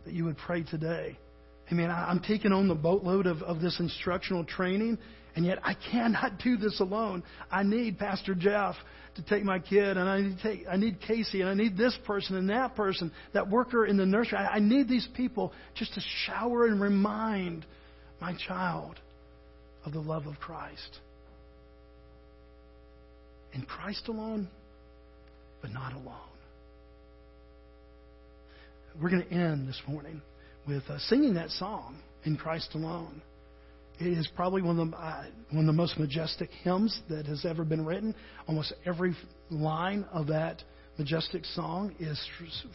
that 0.05 0.13
you 0.13 0.23
would 0.23 0.37
pray 0.37 0.63
today. 0.63 1.17
I 1.69 1.73
mean, 1.73 1.89
I'm 1.89 2.21
taking 2.21 2.53
on 2.53 2.69
the 2.69 2.75
boatload 2.75 3.25
of, 3.27 3.41
of 3.41 3.59
this 3.59 3.81
instructional 3.81 4.45
training, 4.45 4.97
and 5.35 5.45
yet 5.45 5.59
I 5.61 5.75
cannot 5.91 6.39
do 6.39 6.55
this 6.55 6.79
alone. 6.79 7.21
I 7.51 7.63
need 7.63 7.99
Pastor 7.99 8.33
Jeff 8.33 8.75
to 9.15 9.23
take 9.23 9.43
my 9.43 9.59
kid, 9.59 9.97
and 9.97 10.07
I 10.07 10.21
need, 10.21 10.37
to 10.37 10.43
take, 10.43 10.65
I 10.71 10.77
need 10.77 11.01
Casey, 11.01 11.41
and 11.41 11.49
I 11.49 11.53
need 11.53 11.75
this 11.75 11.97
person 12.05 12.37
and 12.37 12.49
that 12.49 12.77
person, 12.77 13.11
that 13.33 13.49
worker 13.49 13.85
in 13.85 13.97
the 13.97 14.05
nursery. 14.05 14.37
I, 14.37 14.55
I 14.55 14.59
need 14.59 14.87
these 14.87 15.07
people 15.17 15.51
just 15.73 15.95
to 15.95 16.01
shower 16.27 16.67
and 16.67 16.79
remind 16.79 17.65
my 18.21 18.37
child 18.47 19.01
of 19.83 19.91
the 19.91 19.99
love 19.99 20.27
of 20.27 20.39
Christ. 20.39 20.99
In 23.55 23.61
Christ 23.63 24.07
alone, 24.09 24.49
but 25.61 25.71
not 25.71 25.93
alone. 25.93 26.13
We're 29.01 29.09
going 29.09 29.23
to 29.23 29.33
end 29.33 29.67
this 29.67 29.81
morning 29.87 30.21
with 30.67 30.83
uh, 30.89 30.99
singing 30.99 31.35
that 31.35 31.49
song, 31.51 31.97
In 32.25 32.35
Christ 32.37 32.69
Alone. 32.75 33.21
It 33.99 34.07
is 34.07 34.27
probably 34.35 34.61
one 34.61 34.77
of, 34.77 34.91
the, 34.91 34.97
uh, 34.97 35.23
one 35.51 35.61
of 35.61 35.67
the 35.67 35.73
most 35.73 35.97
majestic 35.97 36.49
hymns 36.63 36.99
that 37.09 37.25
has 37.27 37.45
ever 37.45 37.63
been 37.63 37.85
written. 37.85 38.13
Almost 38.47 38.73
every 38.85 39.15
line 39.49 40.05
of 40.11 40.27
that 40.27 40.61
majestic 40.97 41.45
song 41.45 41.95
is 41.97 42.21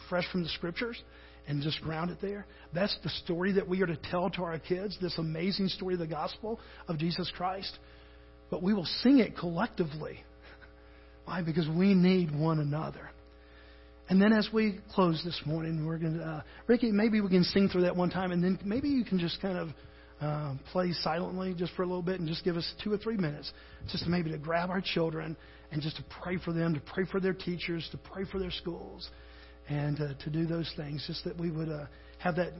fresh 0.09 0.25
from 0.31 0.41
the 0.41 0.49
scriptures 0.49 0.99
and 1.47 1.61
just 1.61 1.79
grounded 1.81 2.17
there. 2.21 2.47
That's 2.73 2.97
the 3.03 3.09
story 3.09 3.51
that 3.53 3.67
we 3.67 3.83
are 3.83 3.87
to 3.87 3.97
tell 4.09 4.31
to 4.31 4.43
our 4.43 4.57
kids, 4.57 4.97
this 4.99 5.17
amazing 5.19 5.67
story 5.67 5.93
of 5.93 5.99
the 5.99 6.07
gospel 6.07 6.59
of 6.87 6.97
Jesus 6.97 7.31
Christ. 7.37 7.77
But 8.49 8.63
we 8.63 8.73
will 8.73 8.87
sing 9.03 9.19
it 9.19 9.37
collectively. 9.37 10.23
Why? 11.25 11.41
Because 11.41 11.67
we 11.67 11.93
need 11.93 12.33
one 12.33 12.59
another. 12.59 13.09
And 14.09 14.21
then 14.21 14.33
as 14.33 14.49
we 14.51 14.79
close 14.93 15.21
this 15.23 15.39
morning, 15.45 15.85
we're 15.85 15.97
going 15.97 16.17
to, 16.17 16.23
uh, 16.23 16.41
Ricky, 16.67 16.91
maybe 16.91 17.21
we 17.21 17.29
can 17.29 17.45
sing 17.45 17.69
through 17.69 17.83
that 17.83 17.95
one 17.95 18.09
time, 18.09 18.31
and 18.31 18.43
then 18.43 18.59
maybe 18.65 18.89
you 18.89 19.05
can 19.05 19.19
just 19.19 19.41
kind 19.41 19.57
of 19.57 19.69
uh, 20.19 20.53
play 20.71 20.91
silently 20.91 21.53
just 21.57 21.73
for 21.75 21.83
a 21.83 21.85
little 21.85 22.01
bit 22.01 22.19
and 22.19 22.27
just 22.27 22.43
give 22.43 22.57
us 22.57 22.73
two 22.83 22.91
or 22.91 22.97
three 22.97 23.15
minutes, 23.15 23.51
just 23.89 24.05
maybe 24.07 24.29
to 24.29 24.37
grab 24.37 24.69
our 24.69 24.81
children 24.81 25.37
and 25.71 25.81
just 25.81 25.95
to 25.95 26.03
pray 26.21 26.37
for 26.43 26.51
them, 26.51 26.73
to 26.73 26.81
pray 26.93 27.05
for 27.09 27.19
their 27.19 27.33
teachers, 27.33 27.87
to 27.91 27.97
pray 27.97 28.25
for 28.29 28.37
their 28.37 28.51
schools, 28.51 29.09
and 29.69 29.99
uh, 30.01 30.13
to 30.23 30.29
do 30.29 30.45
those 30.45 30.71
things, 30.75 31.03
just 31.07 31.23
that 31.23 31.37
we 31.39 31.49
would 31.49 31.69
uh, 31.69 31.85
have 32.19 32.35
that, 32.35 32.51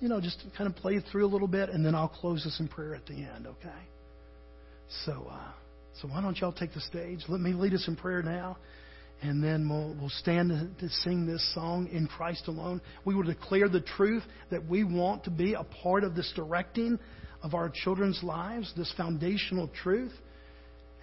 you 0.00 0.08
know, 0.08 0.20
just 0.20 0.44
kind 0.56 0.68
of 0.68 0.76
play 0.76 1.00
through 1.10 1.24
a 1.24 1.30
little 1.30 1.48
bit, 1.48 1.70
and 1.70 1.84
then 1.84 1.94
I'll 1.94 2.08
close 2.08 2.44
this 2.44 2.60
in 2.60 2.68
prayer 2.68 2.94
at 2.94 3.06
the 3.06 3.14
end, 3.14 3.46
okay? 3.46 3.80
So, 5.06 5.26
uh, 5.30 5.52
so 6.00 6.08
why 6.08 6.20
don't 6.20 6.38
y'all 6.38 6.52
take 6.52 6.74
the 6.74 6.80
stage? 6.80 7.20
Let 7.28 7.40
me 7.40 7.52
lead 7.52 7.74
us 7.74 7.86
in 7.88 7.96
prayer 7.96 8.22
now 8.22 8.56
and 9.22 9.42
then 9.42 9.68
we'll, 9.68 9.96
we'll 10.00 10.10
stand 10.10 10.50
to, 10.78 10.88
sing 10.88 11.26
this 11.26 11.54
song 11.54 11.88
in 11.88 12.06
Christ 12.06 12.46
alone. 12.46 12.80
We 13.04 13.14
will 13.14 13.24
declare 13.24 13.68
the 13.68 13.80
truth 13.80 14.22
that 14.50 14.64
we 14.64 14.84
want 14.84 15.24
to 15.24 15.30
be 15.30 15.54
a 15.54 15.64
part 15.64 16.04
of 16.04 16.14
this 16.14 16.32
directing 16.36 16.98
of 17.42 17.54
our 17.54 17.70
children's 17.72 18.22
lives, 18.22 18.72
this 18.76 18.92
foundational 18.96 19.68
truth. 19.82 20.12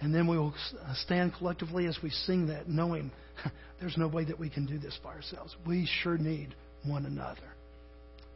And 0.00 0.14
then 0.14 0.26
we 0.26 0.38
will 0.38 0.54
stand 0.94 1.34
collectively 1.38 1.86
as 1.86 1.98
we 2.02 2.10
sing 2.10 2.46
that, 2.48 2.68
knowing 2.68 3.10
there's 3.80 3.96
no 3.98 4.08
way 4.08 4.24
that 4.24 4.38
we 4.38 4.48
can 4.48 4.64
do 4.64 4.78
this 4.78 4.98
by 5.04 5.10
ourselves. 5.10 5.54
We 5.66 5.88
sure 6.02 6.16
need 6.16 6.54
one 6.84 7.04
another. 7.04 7.54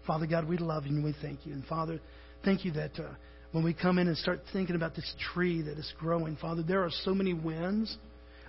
Father 0.06 0.26
God, 0.26 0.46
we 0.46 0.58
love 0.58 0.86
you 0.86 0.96
and 0.96 1.04
we 1.04 1.14
thank 1.22 1.46
you. 1.46 1.52
And 1.52 1.64
Father, 1.66 2.00
thank 2.44 2.64
you 2.64 2.72
that 2.72 2.98
uh, 2.98 3.12
when 3.52 3.64
we 3.64 3.74
come 3.74 3.98
in 3.98 4.06
and 4.06 4.16
start 4.16 4.40
thinking 4.52 4.76
about 4.76 4.94
this 4.94 5.14
tree 5.32 5.62
that 5.62 5.78
is 5.78 5.92
growing, 5.98 6.36
Father, 6.36 6.62
there 6.62 6.84
are 6.84 6.90
so 7.04 7.14
many 7.14 7.34
winds 7.34 7.96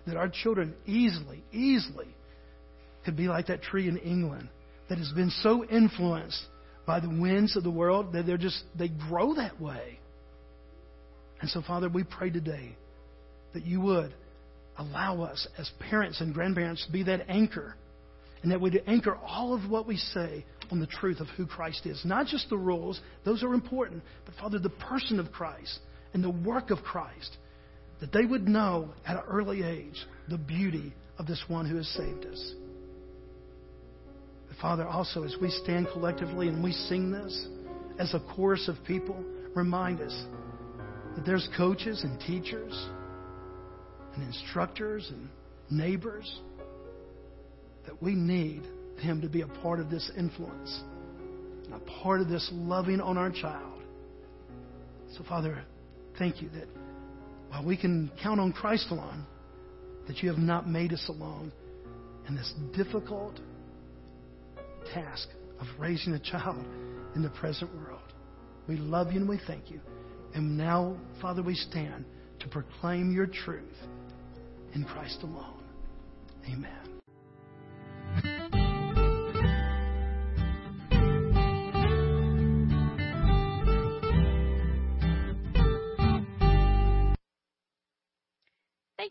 that 0.05 0.15
our 0.17 0.29
children 0.29 0.73
easily, 0.85 1.43
easily 1.51 2.07
could 3.05 3.15
be 3.15 3.27
like 3.27 3.47
that 3.47 3.61
tree 3.63 3.87
in 3.87 3.97
England 3.97 4.49
that 4.89 4.97
has 4.97 5.11
been 5.13 5.31
so 5.41 5.65
influenced 5.65 6.41
by 6.85 6.99
the 6.99 7.09
winds 7.09 7.55
of 7.55 7.63
the 7.63 7.71
world 7.71 8.13
that 8.13 8.25
they're 8.25 8.37
just, 8.37 8.63
they 8.77 8.89
grow 8.89 9.33
that 9.35 9.59
way. 9.59 9.99
And 11.39 11.49
so, 11.49 11.61
Father, 11.65 11.89
we 11.89 12.03
pray 12.03 12.29
today 12.29 12.75
that 13.53 13.65
you 13.65 13.81
would 13.81 14.13
allow 14.77 15.23
us 15.23 15.47
as 15.57 15.69
parents 15.79 16.21
and 16.21 16.33
grandparents 16.33 16.85
to 16.85 16.91
be 16.91 17.03
that 17.03 17.25
anchor 17.27 17.75
and 18.41 18.51
that 18.51 18.61
we'd 18.61 18.81
anchor 18.87 19.15
all 19.15 19.53
of 19.53 19.69
what 19.69 19.87
we 19.87 19.97
say 19.97 20.45
on 20.71 20.79
the 20.79 20.87
truth 20.87 21.19
of 21.19 21.27
who 21.37 21.45
Christ 21.45 21.85
is. 21.85 22.01
Not 22.05 22.27
just 22.27 22.49
the 22.49 22.57
rules, 22.57 22.99
those 23.23 23.43
are 23.43 23.53
important, 23.53 24.03
but 24.25 24.35
Father, 24.35 24.57
the 24.57 24.69
person 24.69 25.19
of 25.19 25.31
Christ 25.31 25.79
and 26.13 26.23
the 26.23 26.29
work 26.29 26.71
of 26.71 26.79
Christ 26.79 27.37
that 27.99 28.11
they 28.11 28.25
would 28.25 28.47
know 28.47 28.89
at 29.05 29.17
an 29.17 29.23
early 29.27 29.63
age 29.63 30.05
the 30.27 30.37
beauty 30.37 30.93
of 31.19 31.27
this 31.27 31.43
one 31.47 31.69
who 31.69 31.77
has 31.77 31.87
saved 31.89 32.25
us. 32.25 32.53
But 34.47 34.57
Father, 34.57 34.87
also 34.87 35.23
as 35.23 35.35
we 35.39 35.49
stand 35.49 35.87
collectively 35.93 36.47
and 36.47 36.63
we 36.63 36.71
sing 36.71 37.11
this 37.11 37.47
as 37.99 38.13
a 38.13 38.19
chorus 38.35 38.67
of 38.67 38.83
people, 38.85 39.23
remind 39.55 40.01
us 40.01 40.25
that 41.15 41.25
there's 41.25 41.47
coaches 41.55 42.03
and 42.03 42.19
teachers 42.21 42.73
and 44.15 44.23
instructors 44.23 45.09
and 45.11 45.29
neighbors 45.69 46.39
that 47.85 48.01
we 48.01 48.15
need 48.15 48.63
him 48.99 49.21
to 49.21 49.29
be 49.29 49.41
a 49.41 49.47
part 49.47 49.79
of 49.79 49.89
this 49.89 50.11
influence 50.17 50.81
a 51.73 51.79
part 52.03 52.21
of 52.21 52.27
this 52.27 52.47
loving 52.53 52.99
on 52.99 53.17
our 53.17 53.31
child. 53.31 53.81
So, 55.17 55.23
Father, 55.27 55.63
thank 56.17 56.41
you 56.41 56.49
that 56.49 56.67
while 57.49 57.65
we 57.65 57.77
can 57.77 58.11
count 58.21 58.39
on 58.39 58.53
Christ 58.53 58.87
alone, 58.91 59.25
that 60.07 60.17
you 60.19 60.29
have 60.29 60.39
not 60.39 60.67
made 60.67 60.93
us 60.93 61.05
alone 61.09 61.51
in 62.27 62.35
this 62.35 62.53
difficult 62.75 63.39
task 64.93 65.27
of 65.59 65.67
raising 65.79 66.13
a 66.13 66.19
child 66.19 66.65
in 67.15 67.21
the 67.21 67.29
present 67.29 67.73
world. 67.75 67.99
We 68.67 68.77
love 68.77 69.11
you 69.11 69.19
and 69.19 69.29
we 69.29 69.39
thank 69.47 69.69
you. 69.69 69.79
And 70.33 70.57
now, 70.57 70.97
Father, 71.21 71.43
we 71.43 71.55
stand 71.55 72.05
to 72.39 72.47
proclaim 72.47 73.13
your 73.13 73.27
truth 73.27 73.75
in 74.73 74.85
Christ 74.85 75.19
alone. 75.23 75.63
Amen. 76.51 76.90